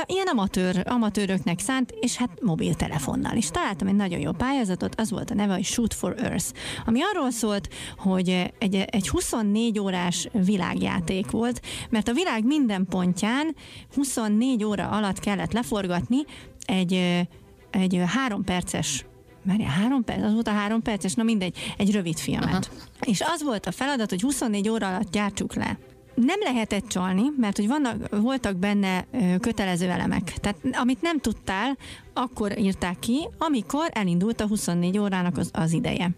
[0.07, 3.37] ilyen amatőr, amatőröknek szánt, és hát mobiltelefonnal.
[3.37, 6.53] És találtam egy nagyon jó pályázatot, az volt a neve, hogy Shoot for Earth,
[6.87, 11.01] ami arról szólt, hogy egy, egy 24 órás világjáték
[11.31, 13.55] volt, mert a világ minden pontján
[13.95, 16.19] 24 óra alatt kellett leforgatni
[16.67, 17.27] egy,
[17.71, 19.05] egy három perces
[19.45, 22.71] mert három perc, az volt a három perces, na mindegy, egy rövid filmet.
[22.71, 23.11] Aha.
[23.11, 25.79] És az volt a feladat, hogy 24 óra alatt gyártsuk le
[26.15, 29.07] nem lehetett csalni, mert hogy vannak, voltak benne
[29.41, 30.33] kötelező elemek.
[30.33, 31.77] Tehát amit nem tudtál,
[32.13, 36.11] akkor írták ki, amikor elindult a 24 órának az, az ideje.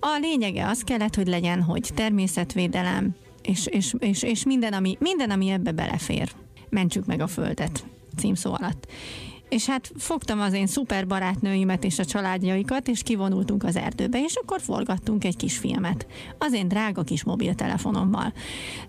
[0.00, 5.30] A lényege az kellett, hogy legyen, hogy természetvédelem, és, és, és, és minden, ami, minden,
[5.30, 6.32] ami ebbe belefér.
[6.68, 7.84] Mentsük meg a Földet
[8.16, 8.86] címszó alatt
[9.52, 14.34] és hát fogtam az én szuper barátnőimet és a családjaikat, és kivonultunk az erdőbe, és
[14.34, 16.06] akkor forgattunk egy kis filmet.
[16.38, 18.32] Az én drága kis mobiltelefonommal.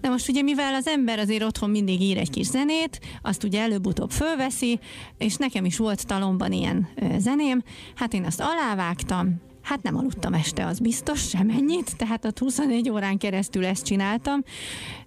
[0.01, 3.61] De most ugye, mivel az ember azért otthon mindig ír egy kis zenét, azt ugye
[3.61, 4.79] előbb-utóbb fölveszi,
[5.17, 6.87] és nekem is volt talomban ilyen
[7.17, 7.63] zeném,
[7.95, 13.17] hát én azt alávágtam, Hát nem aludtam este, az biztos, semennyit, tehát ott 24 órán
[13.17, 14.43] keresztül ezt csináltam.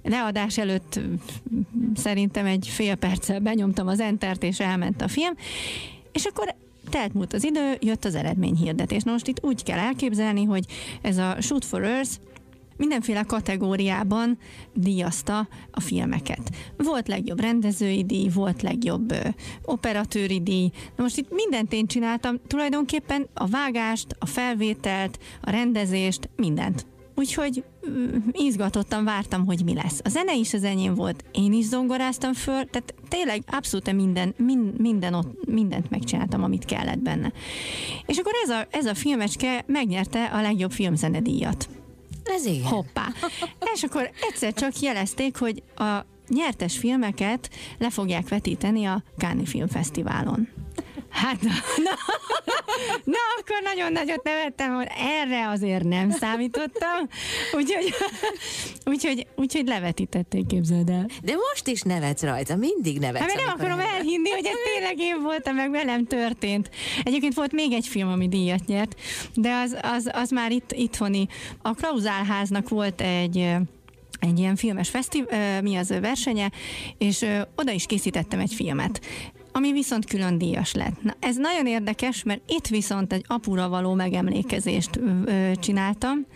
[0.02, 1.00] Leadás előtt
[1.94, 5.34] szerintem egy fél perccel benyomtam az entert, és elment a film.
[6.12, 6.54] És akkor
[6.90, 9.02] telt múlt az idő, jött az eredményhirdetés.
[9.02, 10.64] Na most itt úgy kell elképzelni, hogy
[11.02, 12.10] ez a Shoot for Earth
[12.76, 14.38] mindenféle kategóriában
[14.74, 16.50] díjazta a filmeket.
[16.76, 19.28] Volt legjobb rendezői díj, volt legjobb ö,
[19.64, 20.70] operatőri díj.
[20.96, 26.86] Na most itt mindent én csináltam, tulajdonképpen a vágást, a felvételt, a rendezést, mindent.
[27.18, 27.64] Úgyhogy
[28.32, 30.00] izgatottan vártam, hogy mi lesz.
[30.04, 34.80] A zene is az enyém volt, én is zongoráztam föl, tehát tényleg abszolút minden, mind,
[34.80, 37.32] minden ott, mindent megcsináltam, amit kellett benne.
[38.06, 41.68] És akkor ez a, ez a filmecske megnyerte a legjobb filmzenedíjat.
[42.26, 42.66] Ez igen.
[42.66, 43.12] Hoppá.
[43.74, 50.55] És akkor egyszer csak jelezték, hogy a nyertes filmeket le fogják vetíteni a Cannes Filmfesztiválon.
[51.10, 51.90] Hát, na, na,
[53.04, 57.08] na, akkor nagyon nagyot nevettem, hogy erre azért nem számítottam,
[57.52, 57.94] úgyhogy,
[58.84, 61.06] úgyhogy, úgyhogy levetítették, képzeld el.
[61.22, 63.22] De most is nevetsz rajta, mindig nevetsz.
[63.22, 63.94] Hát, nem akarom nevetsz.
[63.94, 66.70] elhinni, hogy ez tényleg én voltam, meg velem történt.
[67.02, 69.00] Egyébként volt még egy film, ami díjat nyert,
[69.34, 71.26] de az, az, az már itt itthoni.
[71.62, 73.56] A Klauzálháznak volt egy
[74.20, 75.24] egy ilyen filmes fesztiv,
[75.62, 76.50] mi az versenye,
[76.98, 77.26] és
[77.56, 79.00] oda is készítettem egy filmet
[79.56, 81.02] ami viszont külön díjas lett.
[81.02, 86.26] Na, ez nagyon érdekes, mert itt viszont egy apura való megemlékezést ö, csináltam,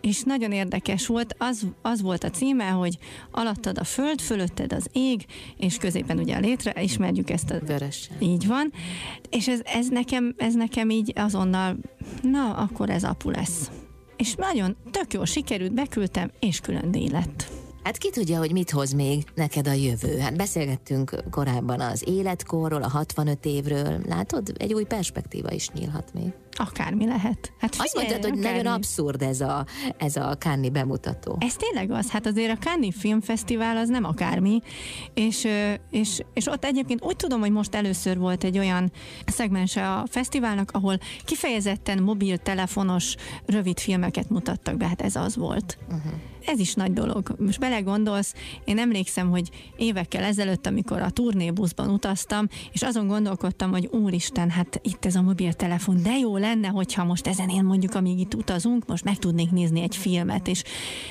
[0.00, 2.98] és nagyon érdekes volt, az, az volt a címe, hogy
[3.30, 5.24] alattad a föld, fölötted az ég,
[5.56, 7.58] és középen ugye a létre, ismerjük ezt a...
[7.66, 8.10] Vörös.
[8.18, 8.72] Így van.
[9.30, 11.76] És ez, ez, nekem, ez nekem így azonnal,
[12.22, 13.70] na, akkor ez apu lesz.
[14.16, 17.59] És nagyon tök jól sikerült, beküldtem, és külön díj lett.
[17.82, 20.18] Hát ki tudja, hogy mit hoz még neked a jövő.
[20.18, 24.00] Hát beszélgettünk korábban az életkorról, a 65 évről.
[24.08, 26.32] Látod, egy új perspektíva is nyílhat még.
[26.56, 27.52] Akármi lehet.
[27.58, 28.56] Hát figyelj, Azt mondtad, hogy akármi.
[28.58, 29.66] nagyon abszurd ez a,
[29.96, 31.36] ez a Cannes bemutató.
[31.40, 32.10] Ez tényleg az.
[32.10, 34.60] Hát azért a Cannes Filmfesztivál az nem akármi,
[35.14, 35.46] és,
[35.90, 38.92] és, és ott egyébként úgy tudom, hogy most először volt egy olyan
[39.26, 43.16] szegmense a fesztiválnak, ahol kifejezetten mobiltelefonos
[43.46, 45.78] rövid filmeket mutattak be, hát ez az volt.
[45.88, 46.12] Uh-huh
[46.44, 47.34] ez is nagy dolog.
[47.38, 48.34] Most belegondolsz,
[48.64, 54.80] én emlékszem, hogy évekkel ezelőtt, amikor a turnébuszban utaztam, és azon gondolkodtam, hogy úristen, hát
[54.82, 58.86] itt ez a mobiltelefon, de jó lenne, hogyha most ezen én mondjuk, amíg itt utazunk,
[58.86, 60.62] most meg tudnék nézni egy filmet, és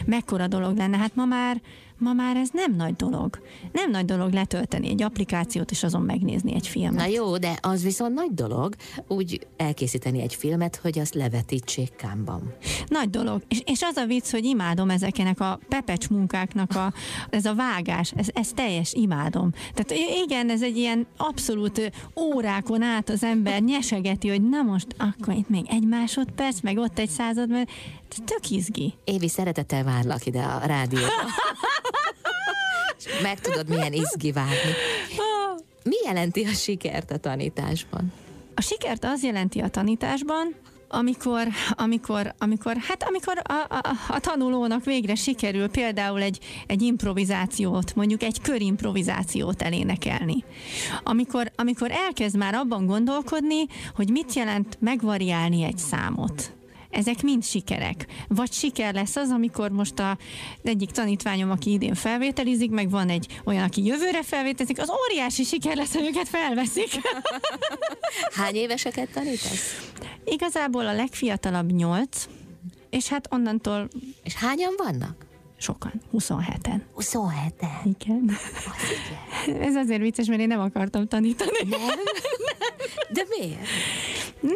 [0.05, 0.97] mekkora dolog lenne.
[0.97, 1.61] Hát ma már
[2.00, 3.39] ma már ez nem nagy dolog.
[3.72, 7.00] Nem nagy dolog letölteni egy applikációt, és azon megnézni egy filmet.
[7.00, 8.76] Na jó, de az viszont nagy dolog,
[9.08, 12.54] úgy elkészíteni egy filmet, hogy azt levetítsék kámban.
[12.88, 13.41] Nagy dolog.
[13.47, 16.93] És, és az a vicc, hogy imádom ezeknek a pepecs munkáknak a,
[17.30, 19.52] ez a vágás, ez, ez teljes imádom.
[19.74, 25.34] Tehát igen, ez egy ilyen abszolút órákon át az ember nyesegeti, hogy na most akkor
[25.34, 27.70] itt még egy másodperc, meg ott egy század, mert
[28.26, 28.93] tök izgi.
[29.04, 31.08] Évi, szeretettel várlak ide a rádióba.
[33.22, 34.74] meg tudod, milyen izgi várni.
[35.84, 38.14] Mi jelenti a sikert a tanításban?
[38.56, 40.56] A sikert az jelenti a tanításban,
[40.89, 47.95] amikor, amikor, amikor, hát amikor a, a, a tanulónak végre sikerül például egy, egy improvizációt,
[47.95, 50.43] mondjuk egy körimprovizációt elénekelni.
[51.04, 56.58] Amikor, amikor elkezd már abban gondolkodni, hogy mit jelent megvariálni egy számot
[56.90, 58.06] ezek mind sikerek.
[58.28, 60.18] Vagy siker lesz az, amikor most a,
[60.64, 65.76] egyik tanítványom, aki idén felvételizik, meg van egy olyan, aki jövőre felvételizik, az óriási siker
[65.76, 66.90] lesz, hogy őket felveszik.
[68.40, 69.92] Hány éveseket tanítasz?
[70.26, 72.26] Igazából a legfiatalabb nyolc,
[72.90, 73.88] és hát onnantól...
[74.24, 75.28] És hányan vannak?
[75.60, 76.82] Sokan, 27-en.
[76.97, 77.95] 27-en?
[77.99, 78.30] Igen.
[78.66, 78.89] Az
[79.47, 79.62] igen.
[79.62, 81.51] Ez azért vicces, mert én nem akartam tanítani.
[81.70, 81.80] Nem?
[83.12, 83.60] De miért?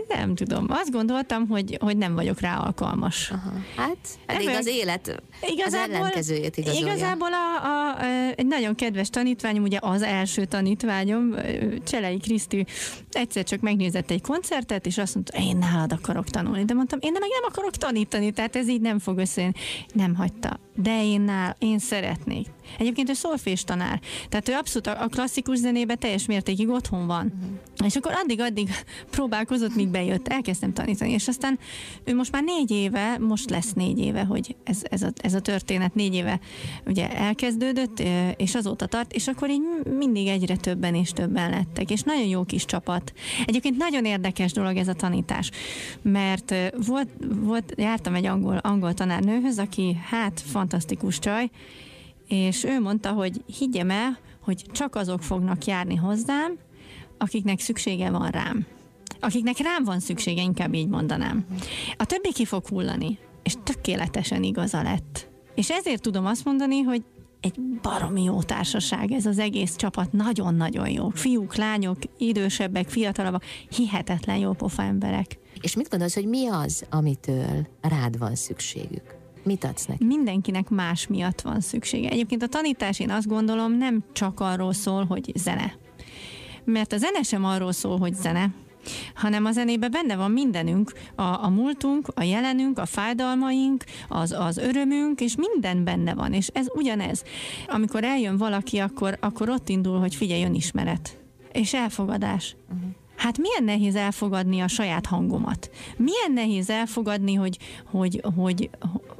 [0.07, 0.65] Nem tudom.
[0.69, 3.29] Azt gondoltam, hogy, hogy nem vagyok rá alkalmas.
[3.31, 3.51] Aha.
[3.75, 6.87] Hát, elég Nem, az élet Igazából, az ellenkezőjét igazolja.
[6.87, 11.35] igazából a, a, a, egy nagyon kedves tanítványom, ugye az első tanítványom,
[11.85, 12.65] Cselei Kriszti
[13.11, 16.65] egyszer csak megnézett egy koncertet, és azt mondta, én nálad akarok tanulni.
[16.65, 19.53] De mondtam, én meg nem akarok tanítani, tehát ez így nem fog összejönni.
[19.93, 20.59] Nem hagyta.
[20.75, 22.47] De én nál, én szeretnék.
[22.77, 23.99] Egyébként ő szolfés tanár.
[24.29, 27.33] Tehát ő abszolút a klasszikus zenében teljes mértékig otthon van.
[27.35, 27.85] Uh-huh.
[27.85, 28.69] És akkor addig-addig
[29.15, 30.27] próbálkozott, míg bejött.
[30.27, 31.11] Elkezdtem tanítani.
[31.11, 31.59] És aztán
[32.03, 35.39] ő most már négy éve, most lesz négy éve, hogy ez, ez, a, ez a
[35.39, 36.39] történet négy éve
[36.85, 38.03] ugye elkezdődött,
[38.37, 39.61] és azóta tart, és akkor így
[39.97, 41.91] mindig egyre többen és többen lettek.
[41.91, 43.13] És nagyon jó kis csapat.
[43.45, 45.51] Egyébként nagyon érdekes dolog ez a tanítás,
[46.01, 46.55] mert
[46.87, 51.49] volt, volt jártam egy angol, angol tanárnőhöz, aki hát fantasztikus csaj,
[52.27, 56.57] és ő mondta, hogy higgyem el, hogy csak azok fognak járni hozzám,
[57.17, 58.65] akiknek szüksége van rám.
[59.19, 61.45] Akiknek rám van szüksége, inkább így mondanám.
[61.97, 65.29] A többi ki fog hullani, és tökéletesen igaza lett.
[65.55, 67.03] És ezért tudom azt mondani, hogy
[67.39, 71.09] egy baromi jó társaság, ez az egész csapat nagyon-nagyon jó.
[71.09, 75.39] Fiúk, lányok, idősebbek, fiatalabbak, hihetetlen jó pofa emberek.
[75.61, 79.22] És mit gondolsz, hogy mi az, amitől rád van szükségük?
[79.43, 80.05] Mit adsz neki?
[80.05, 82.09] mindenkinek más miatt van szüksége.
[82.09, 85.75] Egyébként a tanítás én azt gondolom nem csak arról szól, hogy zene.
[86.63, 88.49] Mert a zene sem arról szól, hogy zene,
[89.15, 94.57] hanem a zenében benne van mindenünk, a, a múltunk, a jelenünk, a fájdalmaink, az, az
[94.57, 97.23] örömünk, és minden benne van, és ez ugyanez.
[97.67, 101.17] Amikor eljön valaki, akkor, akkor ott indul, hogy figyelj, jön ismeret,
[101.51, 102.55] és elfogadás.
[103.15, 105.69] Hát milyen nehéz elfogadni a saját hangomat?
[105.97, 107.57] Milyen nehéz elfogadni, hogy,
[107.91, 108.69] hogy, hogy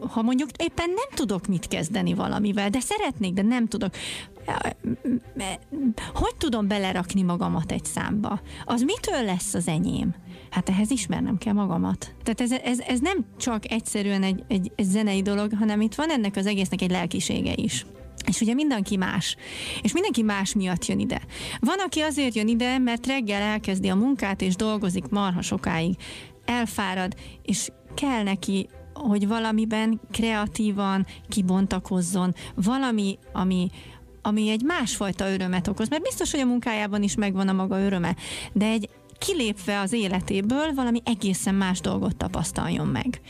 [0.09, 3.93] ha mondjuk éppen nem tudok mit kezdeni valamivel, de szeretnék, de nem tudok.
[6.13, 8.41] Hogy tudom belerakni magamat egy számba?
[8.65, 10.15] Az mitől lesz az enyém?
[10.49, 12.15] Hát ehhez ismernem kell magamat.
[12.23, 16.09] Tehát ez, ez, ez nem csak egyszerűen egy, egy, egy zenei dolog, hanem itt van
[16.09, 17.85] ennek az egésznek egy lelkisége is.
[18.27, 19.35] És ugye mindenki más.
[19.81, 21.21] És mindenki más miatt jön ide.
[21.59, 25.95] Van, aki azért jön ide, mert reggel elkezdi a munkát, és dolgozik marha sokáig.
[26.45, 33.69] Elfárad, és kell neki hogy valamiben kreatívan kibontakozzon, valami, ami,
[34.21, 38.15] ami egy másfajta örömet okoz, mert biztos, hogy a munkájában is megvan a maga öröme,
[38.53, 38.89] de egy
[39.25, 43.21] kilépve az életéből valami egészen más dolgot tapasztaljon meg.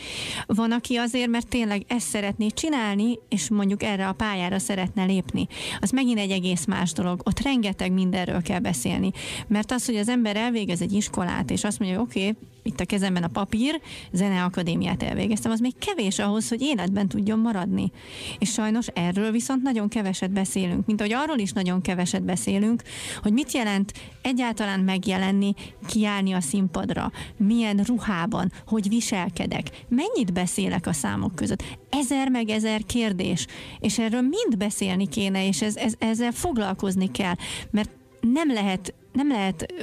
[0.45, 5.47] Van, aki azért, mert tényleg ezt szeretné csinálni, és mondjuk erre a pályára szeretne lépni.
[5.79, 7.21] Az megint egy egész más dolog.
[7.23, 9.11] Ott rengeteg mindenről kell beszélni.
[9.47, 12.79] Mert az, hogy az ember elvégez egy iskolát, és azt mondja, hogy oké, okay, itt
[12.79, 17.91] a kezemben a papír, zeneakadémiát elvégeztem, az még kevés ahhoz, hogy életben tudjon maradni.
[18.39, 22.81] És sajnos erről viszont nagyon keveset beszélünk, mint ahogy arról is nagyon keveset beszélünk,
[23.21, 25.53] hogy mit jelent egyáltalán megjelenni,
[25.87, 31.63] kiállni a színpadra, milyen ruhában, hogy viselkedek, mennyit beszélek a számok között.
[31.89, 33.47] Ezer meg ezer kérdés,
[33.79, 37.35] és erről mind beszélni kéne, és ez, ez, ezzel foglalkozni kell,
[37.71, 37.89] mert
[38.21, 39.73] nem lehet, nem lehet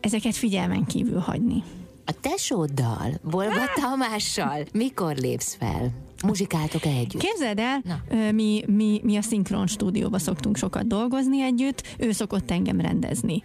[0.00, 1.62] ezeket figyelmen kívül hagyni.
[2.06, 5.90] A tesóddal, Bolga Tamással mikor lépsz fel?
[6.24, 7.22] Muzsikáltok-e együtt?
[7.22, 8.30] Képzeld el, Na.
[8.32, 13.42] mi, mi, mi a szinkron stúdióba szoktunk sokat dolgozni együtt, ő szokott engem rendezni.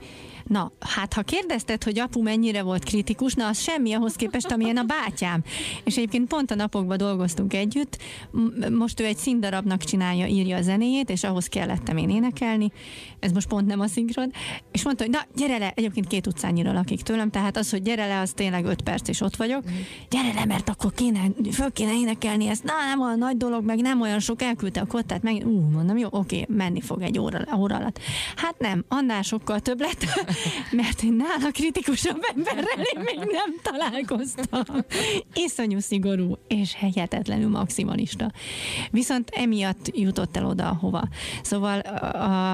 [0.49, 4.77] Na, hát ha kérdezted, hogy apu mennyire volt kritikus, na az semmi ahhoz képest, amilyen
[4.77, 5.43] a bátyám.
[5.83, 7.97] És egyébként pont a napokban dolgoztunk együtt,
[8.71, 12.71] most ő egy színdarabnak csinálja, írja a zenéjét, és ahhoz kellettem én énekelni,
[13.19, 14.31] ez most pont nem a szinkron,
[14.71, 18.07] és mondta, hogy na, gyere le, egyébként két utcányira lakik tőlem, tehát az, hogy gyere
[18.07, 19.63] le, az tényleg öt perc, és ott vagyok.
[20.09, 21.19] Gyere le, mert akkor kéne,
[21.51, 24.85] föl kéne énekelni ezt, na, nem olyan nagy dolog, meg nem olyan sok, elküldte a
[24.85, 27.99] kottát, meg, ú, mondom, jó, oké, menni fog egy óra, óra alatt.
[28.35, 30.05] Hát nem, annál sokkal több lett,
[30.71, 34.85] mert én nála kritikusabb emberrel én még nem találkoztam.
[35.33, 38.31] Iszonyú szigorú és hihetetlenül maximalista.
[38.91, 41.03] Viszont emiatt jutott el oda, hova.
[41.41, 41.79] Szóval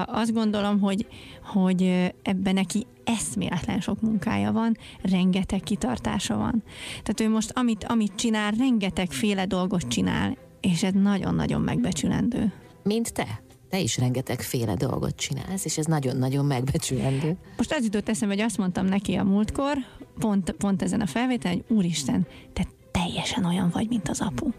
[0.06, 1.06] azt gondolom, hogy,
[1.44, 6.62] hogy ebben neki eszméletlen sok munkája van, rengeteg kitartása van.
[7.02, 12.52] Tehát ő most, amit, amit csinál, rengeteg féle dolgot csinál, és ez nagyon-nagyon megbecsülendő.
[12.82, 13.44] Mint te.
[13.68, 17.36] Te is rengeteg féle dolgot csinálsz, és ez nagyon-nagyon megbecsülendő.
[17.56, 19.76] Most az jutott eszembe, hogy azt mondtam neki a múltkor,
[20.18, 24.50] pont, pont ezen a felvételen, hogy úristen, te teljesen olyan vagy, mint az apu.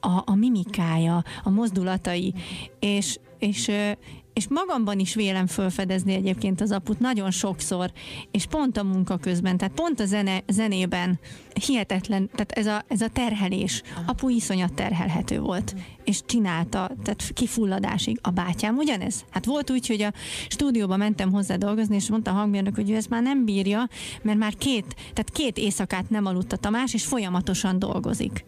[0.00, 2.34] A, a mimikája, a mozdulatai,
[2.78, 3.70] és, és,
[4.34, 7.92] és magamban is vélem fölfedezni egyébként az aput nagyon sokszor,
[8.30, 11.18] és pont a munka közben, tehát pont a zene, zenében
[11.66, 15.74] hihetetlen, tehát ez a, ez a terhelés, apu iszonyat terhelhető volt,
[16.04, 19.24] és csinálta, tehát kifulladásig a bátyám, ugyanez?
[19.30, 20.12] Hát volt úgy, hogy a
[20.48, 23.88] stúdióba mentem hozzá dolgozni, és mondta a hangmérnök, hogy ő ezt már nem bírja,
[24.22, 28.44] mert már két, tehát két éjszakát nem aludt a Tamás, és folyamatosan dolgozik.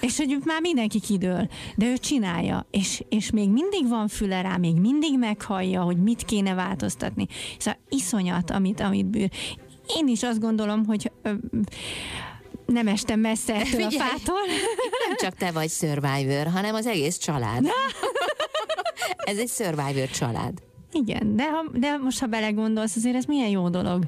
[0.00, 4.56] És hogy már mindenki kidől, de ő csinálja, és, és még mindig van füle rá,
[4.56, 7.26] még mindig meghallja, hogy mit kéne változtatni.
[7.58, 9.30] Szóval iszonyat, amit, amit bűr.
[9.96, 11.32] Én is azt gondolom, hogy ö,
[12.66, 14.40] nem estem messze ettől Figyelj, a fától.
[15.08, 17.66] Nem csak te vagy Survivor, hanem az egész család.
[19.30, 20.69] Ez egy Survivor család.
[20.92, 24.04] Igen, de, ha, de most ha belegondolsz, azért ez milyen jó dolog,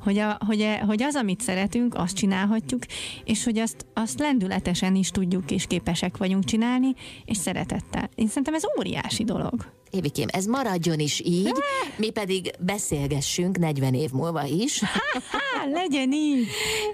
[0.00, 2.82] hogy, a, hogy, hogy az, amit szeretünk, azt csinálhatjuk,
[3.24, 8.08] és hogy azt, azt lendületesen is tudjuk és képesek vagyunk csinálni, és szeretettel.
[8.14, 9.75] Én szerintem ez óriási dolog.
[9.90, 11.52] Évikém, ez maradjon is így,
[11.96, 14.80] mi pedig beszélgessünk 40 év múlva is.
[15.30, 16.46] Ha, legyen így!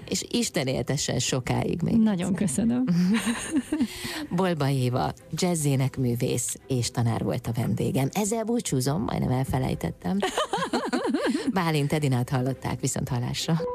[0.09, 1.95] És Isten éltessen sokáig még.
[1.95, 2.85] Nagyon köszönöm.
[4.35, 8.09] Bolba Éva, jazzének művész és tanár volt a vendégem.
[8.11, 10.17] Ezzel búcsúzom, majdnem elfelejtettem.
[11.53, 13.61] Bálint Edinát hallották, viszont hallásra.